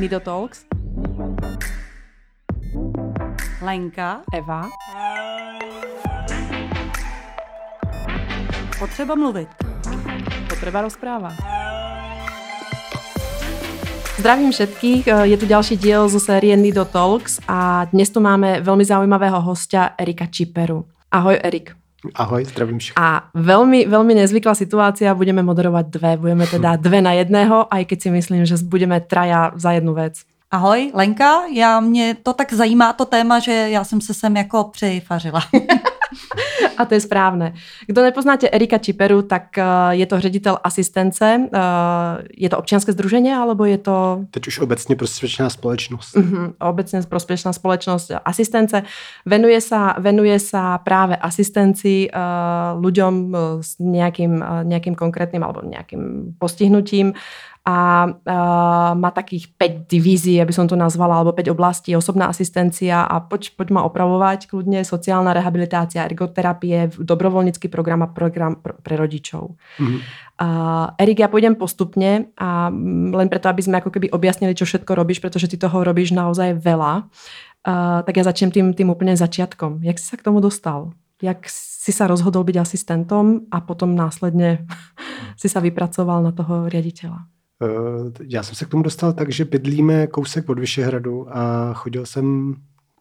[0.00, 0.64] Nido Talks.
[3.62, 4.20] Lenka.
[4.32, 4.68] Eva.
[8.78, 9.48] Potřeba mluvit.
[10.48, 11.32] Potreba rozpráva.
[14.18, 18.84] Zdravím všetkých, je tu ďalší diel zo série Nido Talks a dnes tu máme veľmi
[18.84, 20.88] zaujímavého hostia Erika Čiperu.
[21.12, 21.79] Ahoj Erik.
[22.14, 22.96] Ahoj, zdravím všechny.
[22.96, 27.98] A veľmi, veľmi nezvyklá situácia, budeme moderovať dve, budeme teda dve na jedného, aj keď
[28.00, 30.24] si myslím, že budeme traja za jednu vec.
[30.50, 34.64] Ahoj, Lenka, já mě to tak zajímá to téma, že já jsem se sem jako
[34.64, 35.40] přifařila.
[36.76, 37.54] A to je správne.
[37.86, 41.24] Kdo nepoznáte Erika Čiperu, tak eh, je to ředitel asistence.
[41.24, 44.24] Eh, je to občianske združenie, alebo je to...
[44.30, 46.16] Teď už obecně prospěšná společnost.
[46.16, 48.82] Uh-huh, obecně prospěšná společnost asistence.
[49.26, 56.34] Venuje sa, venuje sa práve asistencii uh, ľuďom s nejakým, uh, nejakým konkrétnym alebo nejakým
[56.38, 57.14] postihnutím
[57.60, 63.04] a uh, má takých 5 divízií, aby som to nazvala, alebo 5 oblastí, osobná asistencia
[63.04, 68.96] a poď, poď ma opravovať kľudne, sociálna rehabilitácia, ergoterapie, dobrovoľnícky program a program pr- pre
[68.96, 69.60] rodičov.
[69.76, 70.00] Mm-hmm.
[70.40, 72.72] Uh, Erik, ja pôjdem postupne a
[73.12, 76.56] len preto, aby sme ako keby objasnili, čo všetko robíš, pretože ty toho robíš naozaj
[76.64, 77.12] veľa.
[77.60, 79.84] Uh, tak ja začnem tým, tým úplne začiatkom.
[79.84, 80.96] Jak si sa k tomu dostal?
[81.20, 84.64] Jak si sa rozhodol byť asistentom a potom následne
[85.40, 87.39] si sa vypracoval na toho riaditeľa?
[87.62, 92.06] Eh, já jsem se k tomu dostal tak, že bydlíme kousek od Vyšehradu a chodil
[92.06, 92.54] jsem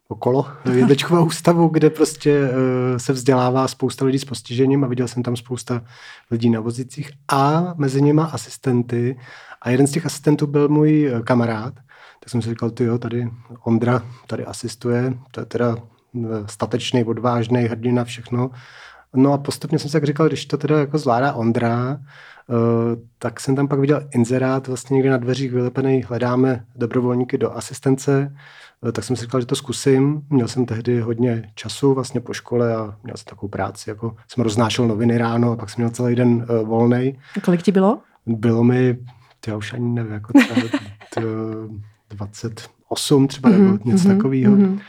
[0.08, 5.24] okolo jedečkového ústavu, kde prostě eh, se vzdělává spousta lidí s postižením a viděl jsem
[5.24, 5.82] tam spousta
[6.32, 9.20] lidí na vozicích a mezi nimi asistenty
[9.62, 11.74] a jeden z těch asistentů byl můj eh, kamarád,
[12.20, 13.30] tak jsem si říkal, ty jo, tady
[13.64, 15.78] Ondra tady asistuje, to je teda
[16.46, 18.52] statečný, odvážný, hrdina, všechno.
[19.16, 22.00] No a postupně jsem si tak říkal, když to teda jako zvládá Ondra,
[22.50, 27.58] Eh, tak jsem tam pak viděl inzerát vlastně někde na dveřích vylepený, hledáme dobrovolníky do
[27.58, 28.36] asistence,
[28.88, 30.22] eh, tak jsem si říkal, že to zkusím.
[30.30, 34.44] Měl jsem tehdy hodně času vlastně po škole a měl jsem takovou práci, jako jsem
[34.44, 37.20] roznášel noviny ráno a pak jsem měl celý den uh, eh, volný.
[37.46, 38.00] Kolik ti bylo?
[38.26, 38.98] Bylo mi,
[39.48, 40.62] já už ani nevím, jako třeba
[41.14, 41.22] t,
[42.10, 44.56] 28 třeba, mm-hmm, nebo mhm, něco mm-hmm, takového.
[44.56, 44.80] Mm-hmm.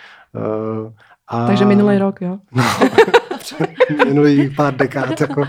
[0.84, 0.92] Uh,
[1.28, 1.46] a...
[1.46, 2.38] Takže minulý rok, jo?
[2.52, 2.64] No,
[4.04, 5.40] minulý pár dekád, jako...
[5.40, 5.46] Uh,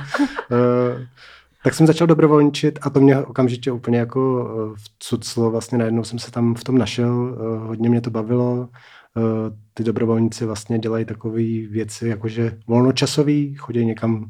[1.63, 5.51] tak jsem začal dobrovolničit a to mě okamžitě úplně jako eh, vcuclo.
[5.51, 8.69] Vlastně najednou jsem se tam v tom našel, eh, hodně mě to bavilo.
[9.73, 14.29] Ty dobrovolníci vlastně dělají takové věci, jakože volnočasový, chodí někam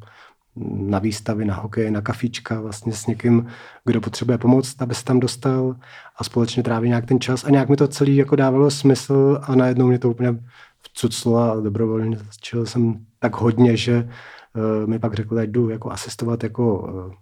[0.75, 3.47] na výstavy, na hokej, na kafíčka vlastně s někým,
[3.85, 5.75] kdo potřebuje pomoc, aby se tam dostal
[6.17, 9.55] a společně tráví nějak ten čas a nějak mi to celý jako dávalo smysl a
[9.55, 10.39] najednou mě to úplně
[10.83, 12.17] vcuclo a dobrovolně.
[12.17, 14.09] Začal jsem tak hodně, že
[14.55, 17.13] uh, mi pak řekl, že jdu jako asistovat jako uh,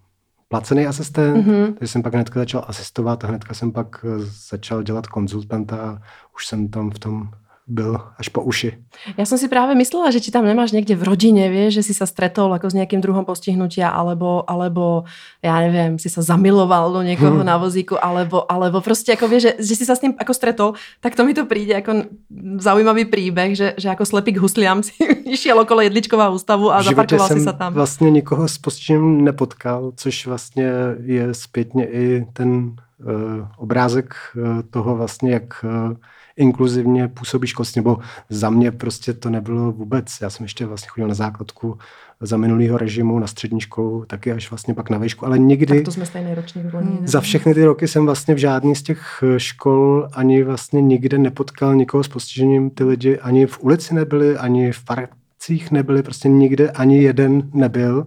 [0.47, 1.73] placený asistent, mm-hmm.
[1.73, 5.77] takže jsem pak hnedka začal asistovat a hnedka jsem pak uh, začal dělat konzultanta.
[5.77, 6.01] A
[6.35, 7.29] už jsem tam v tom
[7.69, 8.81] byl až po uši.
[9.13, 11.93] Ja som si práve myslela, že či tam nemáš niekde v rodine, vieš, že si
[11.93, 15.05] sa stretol ako s nejakým druhom postihnutia, alebo, alebo
[15.45, 17.47] ja neviem, si sa zamiloval do niekoho hmm.
[17.47, 20.69] na vozíku, alebo, alebo proste ako vieš, že, že si sa s ním ako stretol,
[20.99, 22.09] tak to mi to príde ako
[22.57, 24.97] zaujímavý príbeh, že, že ako slepý k husliam si
[25.29, 27.73] išiel okolo jedličková ústavu a zaparkoval si sa tam.
[27.73, 30.71] vlastně nikoho s postižením nepotkal, což vlastně
[31.03, 35.93] je zpětně i ten uh, obrázek uh, toho vlastně, jak uh,
[36.39, 37.97] inkluzivně působí školství, nebo
[38.29, 40.17] za mě prostě to nebylo vůbec.
[40.21, 41.77] Já jsem ještě vlastně chodil na základku
[42.21, 45.75] za minulého režimu na střední školu, taky až vlastně pak na výšku, ale nikdy...
[45.75, 46.65] Tak to jsme stejný ročník.
[47.03, 51.75] Za všechny ty roky jsem vlastně v žádný z těch škol ani vlastně nikde nepotkal
[51.75, 52.69] nikoho s postižením.
[52.69, 58.05] Ty lidi ani v ulici nebyli, ani v parcích nebyli, prostě nikde ani jeden nebyl.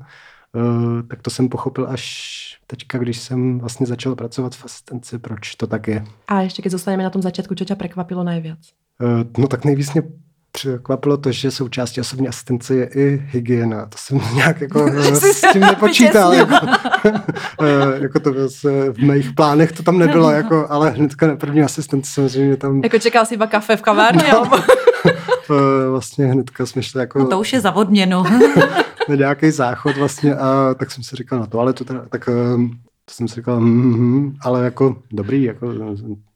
[0.57, 5.55] Uh, tak to jsem pochopil až teďka, když jsem vlastně začal pracovat v asistenci, proč
[5.55, 6.05] to tak je.
[6.29, 8.73] A ještě když zostaneme na tom začátku, co tě překvapilo nejvíc?
[9.03, 10.03] Uh, no tak nejvíc mě
[10.53, 13.87] překvapilo to, že součástí osobní asistence je i hygiena.
[13.87, 16.33] To jsem nějak jako eh, s tím nepočítal.
[16.33, 16.55] jako,
[17.63, 18.33] eh, jako to
[18.93, 22.81] v mých plánech to tam nebylo, jako, ale hnedka na první asistenci samozřejmě tam...
[22.83, 24.25] Jako čekal jsi iba kafe v kavárně?
[24.33, 24.51] No.
[25.91, 27.19] vlastně hnedka jsme šli jako...
[27.19, 28.23] No to už je za odměnu.
[29.09, 32.71] Na nějaký záchod vlastně a tak jsem si říkal na toaletu, teda, tak ehm,
[33.05, 35.73] to jsem si říkal, mm, ale jako dobrý, jako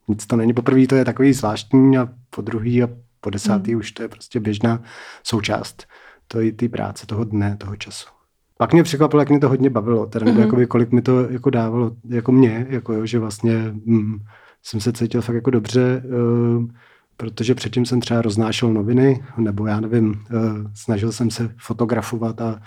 [0.09, 0.53] nic to není.
[0.53, 2.89] Poprvé to je takový zvláštní a po druhý a
[3.21, 3.79] po desátý mm.
[3.81, 4.83] už to je prostě běžná
[5.23, 5.87] součást
[6.29, 8.09] to je ty práce toho dne, toho času.
[8.59, 10.43] Pak mě překvapilo, jak mě to hodně bavilo, teda, nebo mm-hmm.
[10.43, 14.19] jakoby, kolik mi to jako dávalo, jako mě, jako, že vlastně mm,
[14.63, 16.65] jsem se cítil fakt jako dobře, uh,
[17.17, 20.41] protože předtím jsem třeba roznášel noviny, nebo já nevím, uh,
[20.75, 22.61] snažil jsem se fotografovat a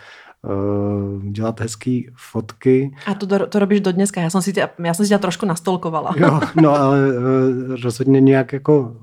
[1.31, 2.95] dělat hezký fotky.
[3.05, 5.45] A to, to robíš do dneska, já jsem si tě, já jsem si tě trošku
[5.45, 6.13] nastolkovala.
[6.17, 6.99] Jo, no ale
[7.83, 8.95] rozhodně nějak jako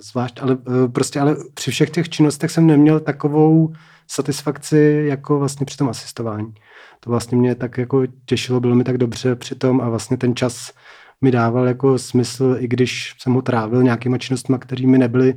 [0.00, 0.58] zvlášť, ale
[0.92, 3.72] prostě ale při všech těch činnostech jsem neměl takovou
[4.06, 6.54] satisfakci jako vlastně při tom asistování.
[7.00, 10.36] To vlastně mě tak jako těšilo, bylo mi tak dobře při tom a vlastně ten
[10.36, 10.72] čas
[11.20, 15.34] mi dával jako smysl, i když jsem ho trávil nějakýma činnostmi, které mi nebyly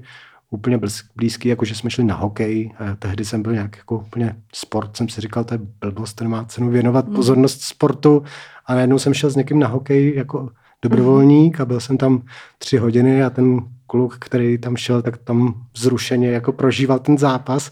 [0.50, 0.80] úplně
[1.16, 2.72] blízký, jako že jsme šli na hokej.
[2.80, 6.24] A tehdy jsem byl nějak jako úplně sport, jsem si říkal, to je blbost, to
[6.24, 7.16] nemá cenu věnovat mm.
[7.16, 8.24] pozornost sportu.
[8.66, 10.50] A najednou jsem šel s někým na hokej jako
[10.82, 12.22] dobrovolník a byl jsem tam
[12.58, 17.72] tři hodiny a ten kluk, který tam šel, tak tam zrušeně jako prožíval ten zápas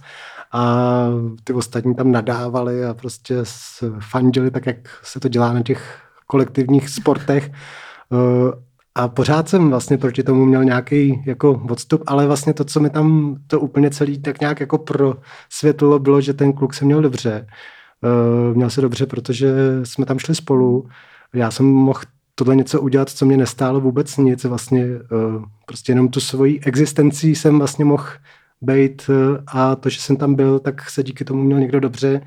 [0.51, 0.85] a
[1.43, 3.35] ty ostatní tam nadávali a prostě
[3.99, 7.51] fandili tak, jak se to dělá na těch kolektivních sportech.
[8.13, 12.79] Eh, a pořád jsem vlastně proti tomu měl nějaký jako odstup, ale vlastně to, co
[12.79, 15.17] mi tam to úplně celý tak nějak jako pro
[15.49, 17.47] světlo bylo, že ten kluk se měl dobře.
[18.03, 19.49] Eh, měl se dobře, protože
[19.83, 20.89] jsme tam šli spolu.
[21.33, 22.01] Já jsem mohl
[22.35, 24.43] tohle něco udělat, co mě nestálo vůbec nic.
[24.43, 28.07] Vlastně eh, prostě jenom tu svoji existencí jsem vlastně mohl
[28.61, 29.09] být
[29.47, 32.21] a to, že jsem tam byl, tak se díky tomu měl někdo dobře,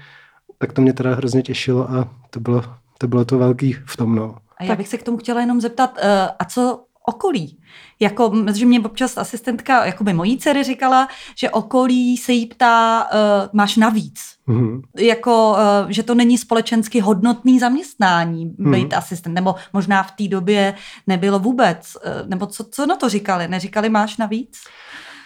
[0.59, 2.65] tak to mě teda hrozně těšilo a to bylo
[2.99, 4.15] to, bylo to velký v tom.
[4.15, 4.37] No.
[4.61, 6.05] A já bych se k tomu chtěla jenom zeptat, uh,
[6.39, 7.59] a co okolí?
[8.01, 13.09] Jako, že mě občas asistentka, jako by mojí dcery říkala, že okolí se jí ptá,
[13.13, 14.21] uh, máš navíc.
[14.49, 14.83] Mm-hmm.
[14.99, 15.51] Jako,
[15.85, 18.71] uh, že to není společensky hodnotný zaměstnání, mm-hmm.
[18.71, 20.75] být asistent, nebo možná v té době
[21.07, 21.97] nebylo vůbec.
[21.97, 23.49] Uh, nebo co, co na to říkali?
[23.49, 24.59] Neříkali, máš navíc?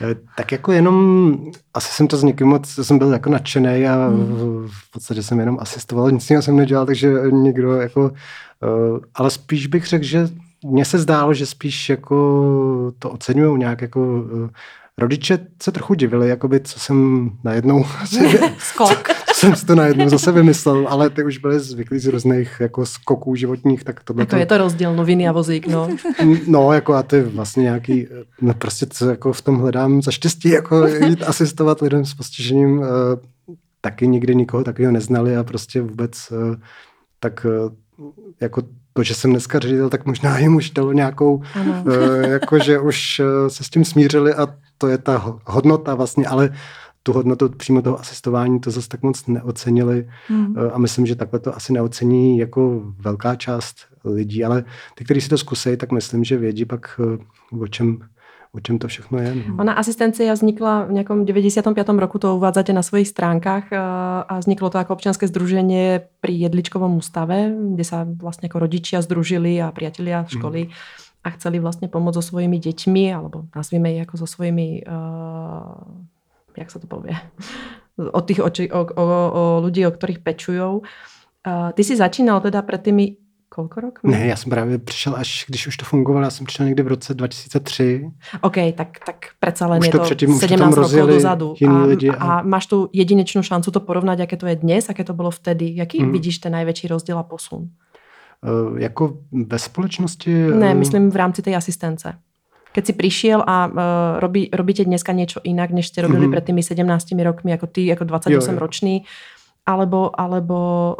[0.02, 1.36] Eh, tak jako jenom,
[1.74, 4.68] asi jsem to s někým moc, jsem byl jako nadšený a hmm.
[4.68, 8.18] v podstatě jsem jenom asistoval, nic jiného jsem nedělal, takže někdo jako, eh,
[9.14, 10.28] ale spíš bych řekl, že
[10.64, 14.50] mně se zdálo, že spíš jako to oceňují nějak jako eh,
[14.98, 17.84] rodiče se trochu divili, jakoby, co jsem najednou...
[18.58, 19.08] Skok.
[19.34, 23.34] jsem si to najednou zase vymyslel, ale ty už byly zvyklí z různých jako skoků
[23.34, 24.36] životních, tak to Jako to...
[24.36, 25.88] je to rozdíl noviny a vozík, no.
[26.46, 28.06] no, jako a ty vlastně nějaký,
[28.40, 32.84] no prostě co jako v tom hledám za štěstí, jako jít asistovat lidem s postižením,
[33.80, 36.32] taky nikdy nikoho takového neznali a prostě vůbec
[37.20, 37.46] tak
[38.40, 38.62] jako
[38.92, 41.44] to, že jsem dneska ředitel, tak možná jim už dalo nějakou, uh,
[42.20, 44.46] jako že už uh, se s tím smířili a
[44.78, 46.50] to je ta hodnota vlastně, ale
[47.02, 50.54] tu hodnotu přímo toho asistování to zase tak moc neocenili hmm.
[50.72, 54.64] a myslím, že takhle to asi neocení jako velká část lidí, ale
[54.94, 57.98] ty, kteří si to zkusí, tak myslím, že vědí pak eh, o čem
[58.54, 59.34] o čem to všechno je.
[59.34, 59.56] No.
[59.58, 61.88] Ona asistencia vznikla v nějakom 95.
[61.88, 63.78] roku, to uvádzate na svojich stránkách eh,
[64.28, 69.62] a vzniklo to jako občanské združení pri Jedličkovom ústave, kde se vlastně jako rodičia združili
[69.62, 70.70] a priatelia školy hmm.
[71.24, 76.04] a chceli vlastně pomoct so svojimi děťmi, alebo nazvíme je jako so svojimi uh,
[76.56, 77.14] jak sa to povie,
[77.98, 80.82] o tých oči, o, o, o ľudí, o ktorých pečujú.
[81.44, 83.16] Uh, ty si začínal teda před tými
[83.54, 83.98] kolko rok?
[84.02, 86.86] Ne, já jsem právě přišel až, když už to fungovalo, já jsem přišel někdy v
[86.86, 88.10] roce 2003.
[88.40, 91.54] OK, tak, tak přece len už je to, předtím, 17 rokov dozadu.
[91.68, 92.14] A, lidi a...
[92.14, 95.72] a máš tu jedinečnou šancu to porovnat, jaké to je dnes, jaké to bylo vtedy.
[95.76, 96.12] Jaký hmm.
[96.12, 97.68] vidíš ten největší rozdíl a posun?
[98.70, 100.34] Uh, jako ve společnosti?
[100.34, 100.78] Ne, uh...
[100.78, 102.14] myslím v rámci té asistence
[102.74, 103.74] keď si prišiel a uh,
[104.18, 106.34] robí, robíte dneska niečo inak, než ste robili mm-hmm.
[106.34, 108.58] pred tými 17 rokmi, ako ty, ako 28 jo, jo.
[108.58, 108.94] ročný,
[109.66, 110.96] alebo, alebo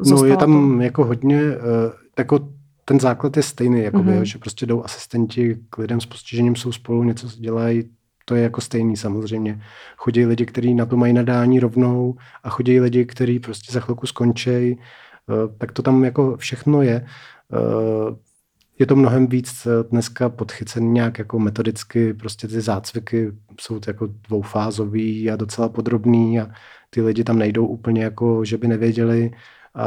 [0.00, 0.82] uh, No je tam to...
[0.82, 2.48] jako hodně, uh, jako
[2.84, 4.22] ten základ je stejný, jakoby, mm-hmm.
[4.22, 7.90] že prostě jdou asistenti k lidem s postižením, jsou spolu, něco dělají,
[8.24, 9.62] to je jako stejný samozřejmě.
[9.96, 12.14] Chodí lidi, kteří na to mají nadání rovnou
[12.44, 14.78] a chodí lidi, kteří prostě za chvilku skončí,
[15.26, 17.06] uh, tak to tam jako všechno je.
[18.80, 24.08] Je to mnohem víc eh, dneska podchycený nějak jako metodicky, prostě ty zácviky jsou jako
[24.28, 26.48] dvoufázový a docela podrobný a
[26.90, 29.30] ty lidi tam nejdou úplně jako, že by nevěděli
[29.74, 29.86] a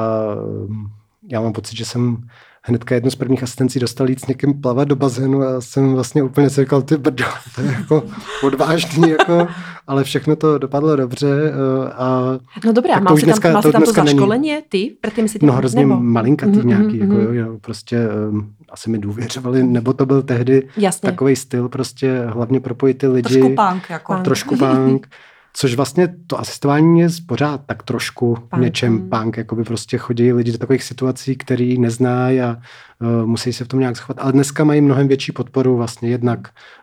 [0.68, 0.86] mm,
[1.32, 2.18] já mám pocit, že jsem
[2.66, 6.24] hnedka jednu z prvních asistencí dostal jít s někým plavat do bazénu a jsem vlastně
[6.24, 8.04] úplně si říkal, ty brdo, to je jako
[8.44, 9.48] odvážný, jako,
[9.88, 11.28] ale všechno to dopadlo dobře.
[11.28, 14.96] Eh, a no dobré, a má si tam, má si tam to zaškolení ty?
[15.02, 16.00] Předtím si no hrozně nebo?
[16.00, 17.34] malinkatý mm-hmm, nějaký, jako, mm-hmm.
[17.34, 17.98] jo, prostě
[18.30, 21.10] um, asi mi důvěřovali, nebo to byl tehdy Jasně.
[21.10, 23.40] takový styl, prostě hlavně propojit ty lidi.
[23.40, 23.90] Trošku punk.
[23.90, 24.16] Jako.
[24.16, 25.08] Trošku punk.
[25.56, 28.64] Což vlastně to asistování je pořád tak trošku punk.
[28.64, 29.10] něčem mm.
[29.10, 32.58] punk, jako by prostě chodí lidi do takových situací, který neznají a
[33.02, 34.18] uh, musí se v tom nějak schovat.
[34.20, 36.40] Ale dneska mají mnohem větší podporu vlastně jednak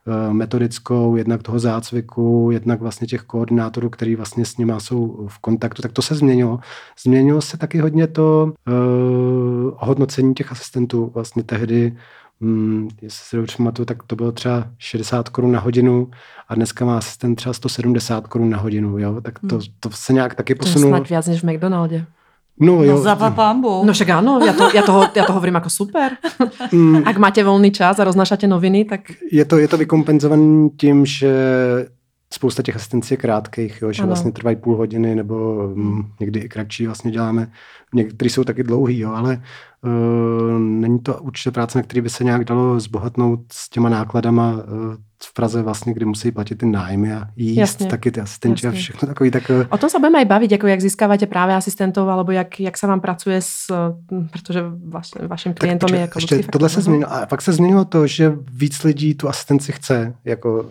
[0.07, 5.39] uh, metodickou, jednak toho zácviku, jednak vlastně těch koordinátorů, který vlastně s nimi jsou v
[5.39, 5.83] kontaktu.
[5.83, 6.59] Tak to se změnilo.
[7.03, 8.75] Změnilo se taky hodně to uh,
[9.79, 11.11] hodnocení těch asistentů.
[11.15, 11.97] Vlastně tehdy
[12.41, 16.11] Hmm, jestli si dobře pamatuju, tak to bylo třeba 60 korun na hodinu
[16.49, 19.21] a dneska má asistent třeba 170 korun na hodinu, jo?
[19.21, 19.65] tak to, hmm.
[19.81, 20.91] to se nějak taky posunulo.
[20.91, 22.07] To je snad víc než v McDonaldě.
[22.61, 22.93] No, jo.
[22.93, 23.89] no za pambu.
[23.89, 26.21] No však áno, ja to, ja toho, ja to hovorím ako super.
[26.69, 27.09] Mm.
[27.09, 29.17] Ak máte volný čas a roznášate noviny, tak...
[29.33, 31.33] Je to, je to vykompenzované tím, že
[32.33, 34.09] spousta těch asistencí je krátkých, jo, že ano.
[34.09, 37.51] vlastně trvají půl hodiny nebo mm, někdy i kratší vlastně děláme.
[37.95, 39.43] Některý jsou taky dlouhý, jo, ale
[39.83, 44.53] uh, není to určitě práce, na který by se nějak dalo zbohatnout s těma nákladama
[44.53, 44.61] uh,
[45.23, 47.87] v Praze vlastně, kdy musí platit ty nájmy a jíst, Jasně.
[47.87, 48.79] taky ty asistenti Jasně.
[48.79, 49.31] a všechno takový.
[49.31, 49.51] Tak...
[49.69, 52.87] O tom se budeme aj baviť, jako jak získáváte právě asistentov, alebo jak, jak se
[52.87, 53.67] vám pracuje s,
[54.33, 57.13] protože vaš, vaším klientem je jako ještě tohle se změnilo.
[57.13, 60.71] A pak se změnilo to, že víc lidí tu asistenci chce, jako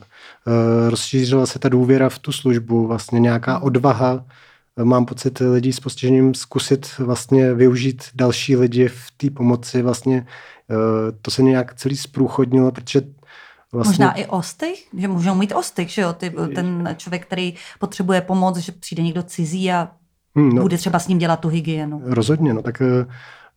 [0.89, 4.25] rozšířila se ta důvěra v tu službu, vlastně nějaká odvaha.
[4.83, 9.81] Mám pocit lidí s postižením zkusit vlastně využít další lidi v té pomoci.
[9.81, 10.25] Vlastně
[10.69, 10.77] uh,
[11.21, 13.01] to se nějak celý zprůchodnilo, protože
[13.71, 14.05] Vlastně...
[14.05, 18.57] Možná i ostych, že můžou mít ostych, že jo, Ty, ten člověk, který potřebuje pomoc,
[18.57, 19.91] že přijde někdo cizí a
[20.35, 22.01] hmm, no, bude třeba s ním dělat tu hygienu.
[22.05, 22.81] Rozhodně, no tak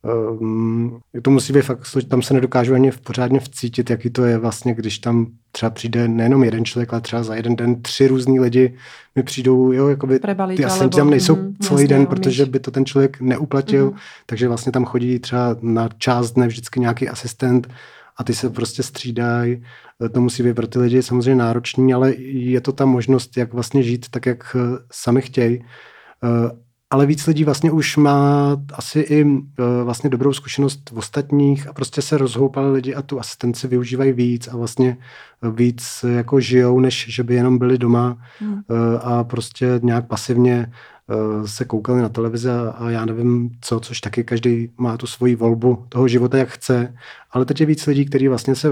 [0.03, 4.39] um, to musí být fakt, tam se nedokážu ani v pořádně vcítit, jaký to je
[4.39, 8.41] vlastně, když tam třeba přijde nejenom jeden člověk, ale třeba za jeden den tři různý
[8.41, 8.77] lidi
[9.17, 12.71] mi přijdou, jo, jakoby Prebalit, ty asistenti tam nejsou mm, celý den, protože by to
[12.71, 13.97] ten člověk neuplatil, mm.
[14.27, 17.69] takže vlastně tam chodí třeba na část dne vždycky nějaký asistent
[18.17, 19.65] a ty se prostě střídají.
[20.13, 23.83] To musí být pro ty lidi samozřejmě náročný, ale je to ta možnost, jak vlastně
[23.83, 25.65] žít tak, jak eh, sami chtějí.
[26.93, 31.69] Eh, ale víc lidí vlastně už má asi i eh, vlastně dobrou zkušenost v ostatních
[31.69, 34.97] a prostě se rozhoupali lidi a tu asistenci využívají víc a vlastně
[35.53, 38.63] víc jako žijou, než že by jenom byli doma hmm.
[39.03, 40.69] a prostě nějak pasivně
[41.11, 45.35] Eh, se koukali na televizi a já nevím co, což taky každý má tu svoji
[45.35, 46.95] volbu toho života, jak chce,
[47.31, 48.69] ale teď je víc lidí, kteří vlastně se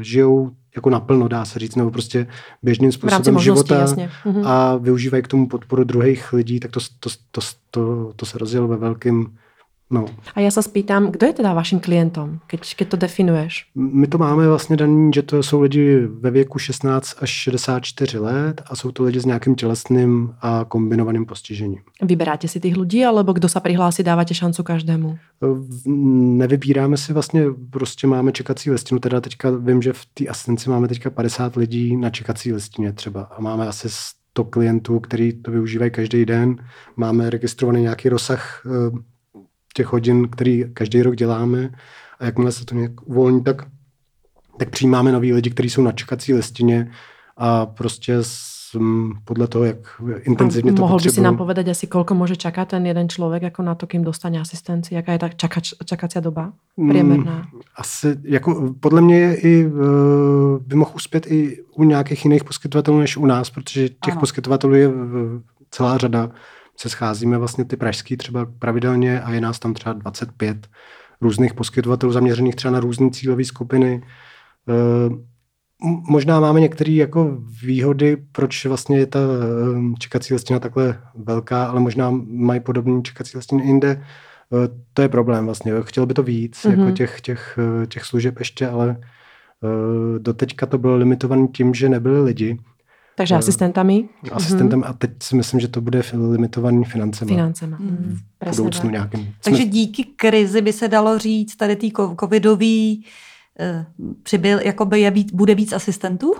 [0.00, 2.26] žijou jako naplno, dá se říct, nebo prostě
[2.62, 4.10] běžným způsobem života jasně.
[4.24, 4.46] Mhm.
[4.46, 8.68] a využívají k tomu podporu druhých lidí, tak to, to, to, to, to se rozjelo
[8.68, 9.26] ve velkém
[9.90, 10.06] No.
[10.34, 13.66] A já se spýtám, kdo je teda vaším klientem, keď, keď to definuješ?
[13.74, 18.62] My to máme vlastně daný, že to jsou lidi ve věku 16 až 64 let
[18.66, 21.78] a jsou to lidi s nějakým tělesným a kombinovaným postižením.
[22.02, 25.18] Vyberáte si těch lidí, alebo kdo se přihlásí, dáváte šancu každému?
[26.36, 30.88] Nevybíráme si vlastně, prostě máme čekací listinu, teda teďka vím, že v té asistenci máme
[30.88, 35.90] teďka 50 lidí na čekací listině třeba a máme asi 100 klientů, který to využívají
[35.90, 36.56] každý den.
[36.96, 38.98] Máme registrovaný nějaký rozsah eh,
[39.78, 41.70] těch hodin, který každý rok děláme
[42.18, 43.62] a jakmile se to nějak uvolní, tak,
[44.58, 46.90] tak přijímáme nový lidi, kteří jsou na čekací listině
[47.36, 48.74] a prostě s,
[49.24, 49.78] podle toho, jak
[50.22, 53.62] intenzivně to Mohl by si nám povedať asi, kolko může čekat ten jeden člověk jako
[53.62, 54.94] na to, kým dostane asistenci?
[54.94, 57.36] Jaká je ta čakač, čakací doba průměrná?
[57.36, 62.44] Mm, asi, jako, podle mě je i, uh, by mohl uspět i u nějakých jiných
[62.44, 64.20] poskytovatelů než u nás, protože těch ano.
[64.20, 64.90] poskytovatelů je
[65.70, 66.30] celá řada
[66.80, 70.68] se scházíme vlastně ty pražský třeba pravidelně a je nás tam třeba 25
[71.20, 74.02] různých poskytovatelů zaměřených třeba na různé cílové skupiny.
[74.68, 75.10] Eh,
[76.10, 81.80] možná máme některé jako výhody, proč vlastně je ta eh, čekací listina takhle velká, ale
[81.80, 84.04] možná mají podobný čekací listiny jinde.
[84.52, 85.72] Eh, to je problém vlastně.
[85.82, 86.78] Chtěl by to víc, mm-hmm.
[86.78, 87.58] jako těch, těch,
[87.88, 88.96] těch služeb ještě, ale
[90.18, 92.58] doteďka to bylo limitované tím, že nebyli lidi.
[93.18, 94.08] Takže uh, asistentami?
[94.32, 94.90] Asistentem mm-hmm.
[94.90, 97.30] a teď si myslím, že to bude limitovaný financemi.
[97.30, 97.76] Financema.
[97.80, 98.18] Mm.
[98.52, 99.34] V budoucnu nějakým.
[99.44, 99.70] Takže jsme...
[99.70, 103.04] díky krizi by se dalo říct tady tý covidový
[103.60, 103.86] eh,
[104.22, 106.34] přibyl, jakoby je být, bude víc asistentů?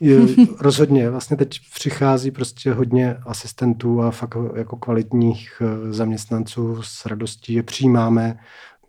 [0.00, 0.20] Je,
[0.60, 1.10] rozhodně.
[1.10, 7.62] Vlastně teď přichází prostě hodně asistentů a fakt jako kvalitních eh, zaměstnanců s radostí je
[7.62, 8.38] přijímáme.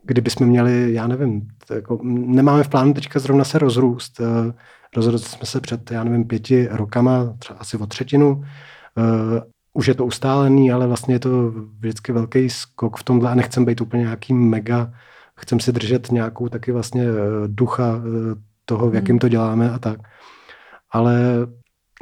[0.04, 4.22] Kdybychom měli, já nevím, jako, nemáme v plánu teďka zrovna se rozrůst,
[4.96, 8.32] Rozhodli jsme se před, já nevím, pěti rokama, třeba asi o třetinu.
[8.36, 9.40] Uh,
[9.74, 13.66] už je to ustálený, ale vlastně je to vždycky velký skok v tomhle a nechcem
[13.66, 14.94] být úplně nějaký mega,
[15.40, 18.36] chcem si držet nějakou taky vlastně eh, ducha eh,
[18.66, 19.20] toho, v jakým hmm.
[19.20, 20.00] to děláme a tak.
[20.92, 21.20] Ale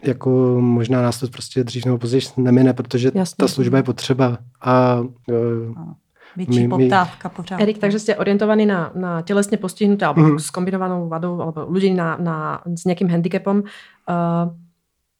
[0.03, 3.35] jako možná nás to prostě dřív nebo později nemine, protože Jasně.
[3.37, 5.93] ta služba je potřeba a uh,
[6.35, 7.61] větší my, poptávka pořád.
[7.61, 10.39] Erik, takže jste orientovaný na, na tělesně postihnuté alebo mm.
[10.39, 13.63] s kombinovanou vadou alebo ľudí na, na, s nějakým handicapom.
[14.09, 14.51] Uh,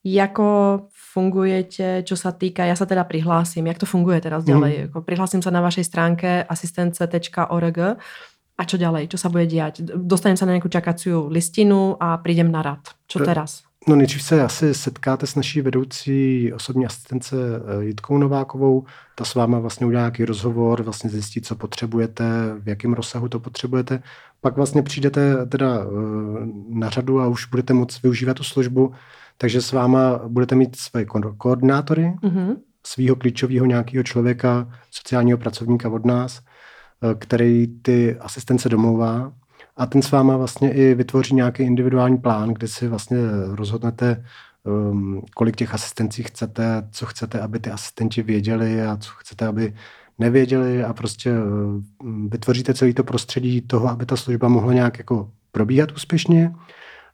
[0.03, 0.79] jako
[1.13, 4.73] fungujete, čo sa týka, ja sa teda prihlásím, jak to funguje teraz ďalej?
[4.73, 4.81] Mm.
[4.89, 7.77] Jako prihlásím sa na vašej stránke asistence.org
[8.53, 9.13] a čo ďalej?
[9.13, 9.81] Čo sa bude diať?
[9.85, 12.83] Dostanem sa na nejakú čakaciu listinu a prídem na rad.
[13.07, 13.63] Čo teraz?
[13.87, 18.85] No nejdřív se asi setkáte s naší vedoucí osobní asistence eh, Jitkou Novákovou.
[19.15, 22.23] Ta s váma vlastně udělá nějaký rozhovor, vlastně zjistí, co potřebujete,
[22.59, 24.03] v jakém rozsahu to potřebujete.
[24.41, 25.87] Pak vlastně přijdete teda eh,
[26.69, 28.93] na řadu a už budete moct využívat tu službu,
[29.37, 31.05] takže s váma budete mít své
[31.37, 32.55] koordinátory, mm-hmm.
[32.85, 39.33] svého klíčového nějakého člověka, sociálního pracovníka od nás, eh, který ty asistence domlouvá
[39.77, 43.17] a ten s váma vlastně i vytvoří nějaký individuální plán, kde si vlastně
[43.51, 44.25] rozhodnete,
[44.63, 49.73] um, kolik těch asistencí chcete, co chcete, aby ty asistenti věděli a co chcete, aby
[50.19, 55.31] nevěděli a prostě um, vytvoříte celé to prostředí toho, aby ta služba mohla nějak jako
[55.51, 56.55] probíhat úspěšně.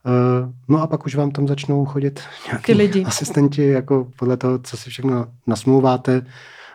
[0.05, 3.05] Uh, no a pak už vám tam začnou chodit nějaký lidi.
[3.05, 6.25] asistenti, jako podle toho, co si všechno nasmlouváte.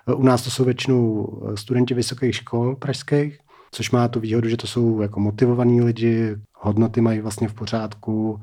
[0.07, 3.39] Uh, u nás to jsou většinou studenti vysokých škol pražských,
[3.75, 8.41] což má tu výhodu, že to jsou jako motivovaní lidi, hodnoty mají vlastně v pořádku.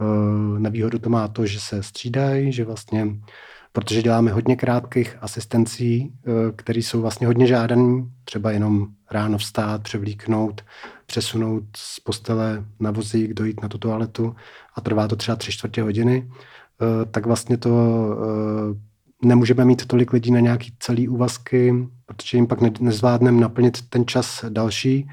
[0.00, 3.06] Eh, na výhodu to má to, že se střídají, že vlastně,
[3.72, 9.82] protože děláme hodně krátkých asistencí, eh, které jsou vlastně hodně žádaný, třeba jenom ráno vstát,
[9.82, 10.62] převlíknout,
[11.06, 14.36] přesunout z postele na vozík, dojít na tu toaletu
[14.74, 17.70] a trvá to třeba tři čtvrtě hodiny, eh, tak vlastně to
[19.24, 21.74] nemůžeme mít tolik lidí na nějaký celý úvazky,
[22.16, 25.08] protože jim pak nezvládneme naplnit ten čas další,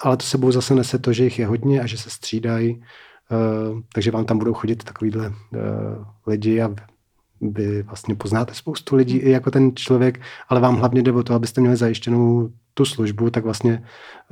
[0.00, 3.80] ale to sebou zase nese to, že jich je hodně a že se střídají, uh,
[3.94, 5.34] takže vám tam budou chodit takovýhle uh,
[6.26, 6.74] lidi a
[7.40, 11.34] vy vlastně poznáte spoustu lidí i jako ten člověk, ale vám hlavně jde o to,
[11.34, 13.84] abyste měli zajištěnou tu službu, tak vlastně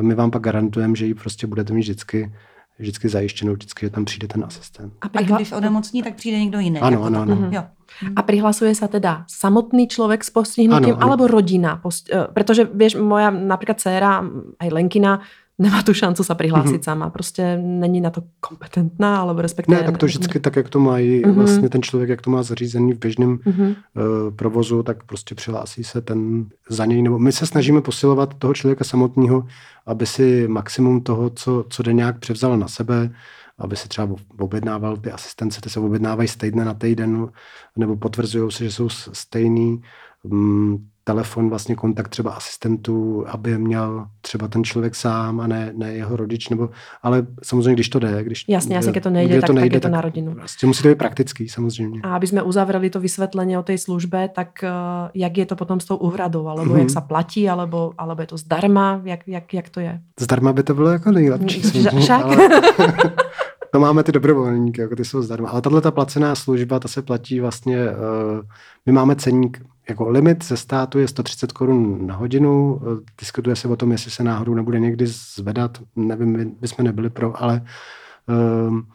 [0.02, 2.32] my vám pak garantujeme, že ji prostě budete mít vždycky
[2.78, 4.92] vždycky zajištěnou, vždycky, že tam přijde ten asistent.
[5.00, 5.36] A, přihla...
[5.36, 6.80] a když onemocní, tak přijde někdo jiný.
[6.80, 7.36] Ano, jako ano, ano.
[7.36, 7.52] Mhm.
[7.52, 7.64] Jo.
[8.16, 11.04] A prihlasuje sa teda samotný človek s postihnutím ano, ano.
[11.06, 11.80] alebo rodina?
[11.80, 12.12] Post...
[12.12, 14.20] Eh, pretože, vieš, moja napríklad dcéra,
[14.60, 15.24] aj Lenkina,
[15.58, 16.84] nemá tu šancu sa prihlásit mm-hmm.
[16.84, 17.10] sama.
[17.10, 19.80] Prostě není na to kompetentná, alebo respektive...
[19.80, 21.32] Ne, tak to vždycky tak, jak to má mm-hmm.
[21.32, 23.76] vlastně ten člověk, jak to má zařízený v běžném mm-hmm.
[23.96, 27.02] uh, provozu, tak prostě přihlásí se ten za něj.
[27.02, 29.46] Nebo my se snažíme posilovat toho člověka samotného,
[29.86, 33.10] aby si maximum toho, co, co jde nějak převzal na sebe,
[33.58, 34.08] aby si třeba
[34.38, 37.28] objednával ty asistence, ty se objednávají z týdne na týden,
[37.78, 39.82] nebo potvrzují se, že jsou stejný.
[40.22, 45.92] Um, telefon, vlastně kontakt třeba asistentů, aby měl třeba ten člověk sám a ne, ne
[45.92, 46.70] jeho rodič, nebo,
[47.02, 49.74] ale samozřejmě, když to jde, když Jasně, jasně, když to nejde, tak, to nejde, tak
[49.74, 50.34] je to na rodinu.
[50.34, 52.00] Vlastně musí to být praktický, samozřejmě.
[52.02, 54.68] A aby jsme uzavřeli to vysvětlení o té službě, tak uh,
[55.14, 56.78] jak je to potom s tou uhradou, alebo mm-hmm.
[56.78, 60.00] jak se platí, alebo, alebo je to zdarma, jak, jak, jak to je?
[60.20, 61.60] Zdarma by to bylo jako nejlepší.
[62.00, 62.24] Však?
[62.24, 62.48] Ale...
[63.72, 65.48] to máme ty dobrovolníky, jako ty jsou zdarma.
[65.48, 68.40] Ale tahle ta placená služba, ta se platí vlastně, uh,
[68.86, 72.80] my máme ceník jako limit ze státu je 130 korun na hodinu.
[73.20, 75.78] Diskutuje se o tom, jestli se náhodou nebude někdy zvedat.
[75.96, 77.62] Nevím, my bychom nebyli pro, ale
[78.68, 78.88] um,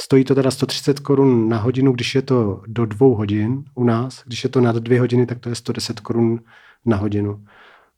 [0.00, 4.22] stojí to teda 130 korun na hodinu, když je to do dvou hodin u nás.
[4.26, 6.40] Když je to nad dvě hodiny, tak to je 110 korun
[6.86, 7.44] na hodinu.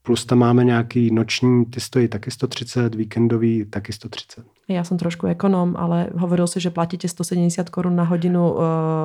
[0.03, 4.45] Plus tam máme nějaký noční, ty stojí taky 130, víkendový taky 130.
[4.69, 8.61] Já jsem trošku ekonom, ale hovoril si, že platíte 170 korun na hodinu uh,